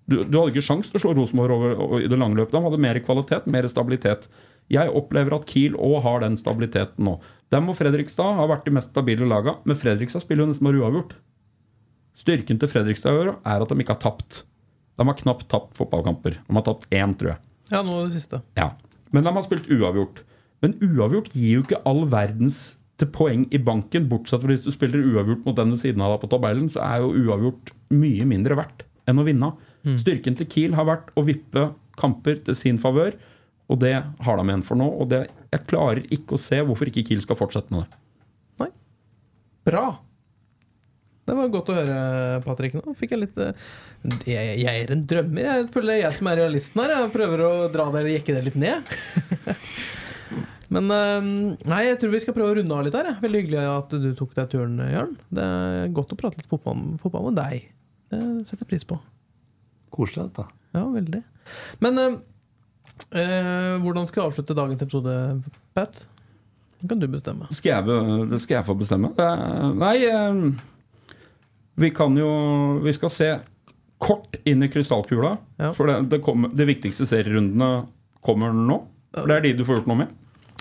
[0.07, 2.55] Du, du hadde ikke sjans til å slå Rosenborg over, over, i det lange løpet.
[2.55, 4.28] De hadde mer kvalitet, mer stabilitet.
[4.74, 7.18] Jeg opplever at Kiel òg har den stabiliteten nå.
[7.53, 10.82] Dem og Fredrikstad har vært de mest stabile laga, men Fredrikstad spiller jo nesten bare
[10.82, 11.18] uavgjort.
[12.18, 14.41] Styrken til Fredrikstad i år er at de ikke har tapt.
[14.97, 16.39] De har knapt tapt fotballkamper.
[16.41, 17.41] De har tapt én, tror jeg.
[17.74, 18.41] Ja, nå det siste.
[18.57, 18.72] Ja.
[19.13, 20.24] Men de har spilt uavgjort.
[20.65, 24.72] Men uavgjort gir jo ikke all verdens til poeng i banken, bortsett fra hvis du
[24.74, 28.26] spiller uavgjort mot den ved siden av deg på tabellen, så er jo uavgjort mye
[28.26, 29.51] mindre verdt enn å vinne.
[30.01, 33.13] Styrken til Kiel har vært å vippe kamper til sin favør,
[33.72, 34.88] og det har de igjen for nå.
[34.99, 38.01] Og det, jeg klarer ikke å se hvorfor ikke Kiel skal fortsette med det.
[38.63, 38.70] Nei.
[39.70, 39.86] Bra.
[41.28, 41.99] Det var godt å høre,
[42.45, 42.78] Patrick.
[42.80, 43.67] Nå fikk jeg litt eh,
[44.30, 45.43] jeg, jeg er en drømmer.
[45.49, 46.93] Jeg føler det er jeg som er realisten her.
[46.95, 48.93] Jeg prøver å dra dere jekke det litt ned.
[50.73, 51.28] Men eh,
[51.67, 53.11] nei, jeg tror vi skal prøve å runde av litt her.
[53.23, 55.17] Veldig hyggelig at du tok deg turen, Jørn.
[55.28, 57.67] Det er godt å prate litt fotball, fotball med deg.
[58.13, 58.99] Det setter jeg pris på.
[59.97, 60.47] Koselig, dette.
[60.78, 61.21] Ja, veldig.
[61.84, 62.15] Men eh,
[63.19, 65.17] eh, hvordan skal jeg avslutte dagens episode,
[65.75, 66.05] Pat?
[66.78, 67.51] Det kan du bestemme.
[67.51, 68.01] Skal jeg,
[68.32, 69.11] det skal jeg få bestemme.
[69.75, 70.41] Nei, eh,
[71.78, 72.28] vi kan jo
[72.84, 73.30] Vi skal se
[74.01, 75.38] kort inn i krystallkula.
[75.57, 75.71] Ja.
[75.73, 77.88] For det, det, kommer, det viktigste serierundene
[78.21, 78.84] kommer nå.
[79.15, 80.11] For det er de du får gjort noe med.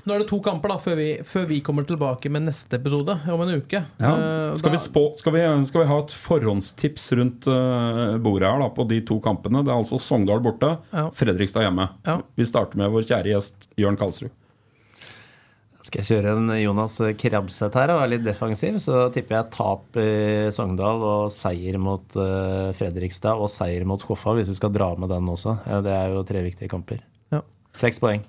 [0.07, 3.17] Nå er det to kamper da før vi, før vi kommer tilbake med neste episode
[3.33, 3.81] om en uke.
[3.99, 4.13] Ja.
[4.15, 8.63] Eh, Skal, vi spå, skal, vi, skal vi ha et forhåndstips rundt eh, bordet her
[8.63, 9.65] da, på de to kampene?
[9.67, 11.09] Det er altså Sogndal borte, Ja.
[11.11, 11.89] Fredrikstad hjemme.
[12.07, 12.21] Ja.
[12.39, 14.31] Vi starter med vår kjære gjest Jørn Karlsrud.
[15.87, 19.99] Skal jeg kjøre en Jonas Krabseth her og være litt defensiv, så tipper jeg tap
[20.03, 24.89] i Sogndal og seier mot eh, Fredrikstad og seier mot Koffa, hvis du skal dra
[24.99, 25.55] med den også.
[25.69, 27.05] Ja, det er jo tre viktige kamper.
[27.31, 27.45] Ja.
[27.79, 28.25] Seks poeng.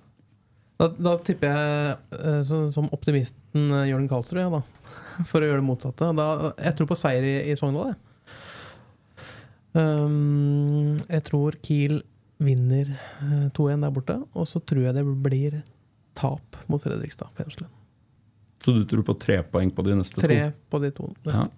[0.78, 4.62] Da, da tipper jeg eh, så, som optimisten eh, Jørgen Karlsrud, ja, da.
[5.32, 6.12] For å gjøre det motsatte.
[6.20, 6.28] Da,
[6.62, 8.04] jeg tror på seier i, i Sogndal, jeg.
[9.78, 12.00] Um, jeg tror Kiel
[12.42, 14.20] vinner eh, 2-1 der borte.
[14.38, 15.60] Og så tror jeg det blir
[16.18, 17.74] tap mot Fredrikstad på Hjemslund.
[18.64, 20.58] Så du tror på tre poeng på de neste Tre to?
[20.74, 21.52] på de to neste.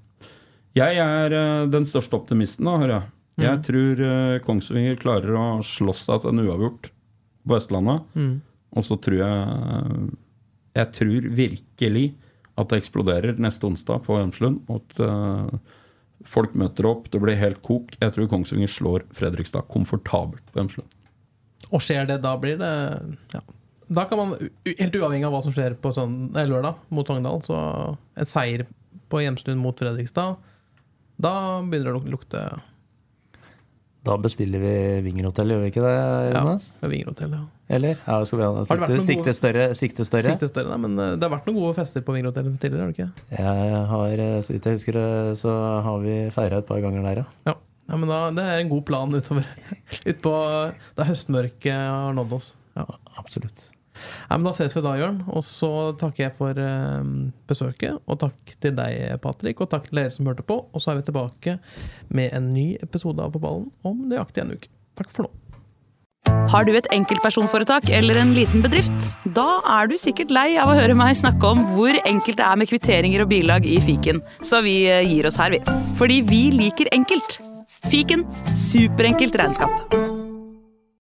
[0.77, 3.07] Jeg er eh, den største optimisten, da, hører jeg.
[3.39, 6.89] Jeg tror eh, Kongsvinger klarer å slåss seg til en uavgjort
[7.47, 8.07] på Østlandet.
[8.19, 8.33] Mm.
[8.75, 10.09] Og så tror jeg
[10.77, 12.05] Jeg tror virkelig
[12.59, 14.59] at det eksploderer neste onsdag på Hjemslund.
[14.67, 15.77] Og at eh,
[16.27, 17.95] folk møter opp, det blir helt kok.
[18.01, 20.97] Jeg tror Kongsvinger slår Fredrikstad komfortabelt på Hjemslund.
[21.71, 22.73] Og skjer det, da blir det
[23.33, 23.41] ja.
[23.89, 24.33] Da kan man,
[24.69, 27.57] helt uavhengig av hva som skjer på sånn, lørdag mot Sogndal, så
[28.19, 28.67] en seier
[29.09, 30.35] på Hjemslund mot Fredrikstad,
[31.19, 31.31] da
[31.65, 32.41] begynner det å lukte
[34.05, 34.73] Da bestiller vi
[35.09, 35.95] Vingerhotell, gjør vi ikke det,
[36.35, 36.67] Jonas?
[36.79, 36.89] ja?
[36.93, 37.33] Vingerhotell.
[37.35, 37.41] Ja.
[37.79, 37.97] Eller?
[38.05, 39.65] Ja, skal vi ha sikte, sikte større?
[39.77, 40.35] Sikte større?
[40.35, 42.93] Sikte større, nei, men eh, det har vært noen gode fester på Vingerhotell tidligere, har
[42.93, 43.25] det ikke?
[43.41, 45.01] Jeg har, eh, så vidt jeg husker,
[45.41, 45.55] så
[45.89, 47.27] har vi feira et par ganger der, ja.
[47.49, 47.57] Ja.
[47.89, 49.49] ja, men da, Det er en god plan utover
[50.13, 50.35] utpå
[51.01, 52.53] da høstmørket har nådd oss.
[52.79, 52.87] Ja.
[53.19, 53.67] Absolutt.
[54.29, 55.19] Nei, men Da ses vi da, Jørn.
[55.33, 57.11] Og så takker jeg for eh,
[57.49, 57.99] besøket.
[58.07, 60.61] Og takk til deg, Patrick, og takk til dere som hørte på.
[60.73, 61.59] Og så er vi tilbake
[62.09, 64.71] med en ny episode av På ballen om nøyaktig en uke.
[64.99, 65.35] Takk for nå.
[66.49, 69.07] Har du et enkeltpersonforetak eller en liten bedrift?
[69.37, 72.59] Da er du sikkert lei av å høre meg snakke om hvor enkelt det er
[72.59, 75.61] med kvitteringer og bilag i fiken, så vi eh, gir oss her, vi.
[75.99, 77.39] Fordi vi liker enkelt.
[77.89, 78.27] Fiken
[78.57, 80.18] superenkelt regnskap.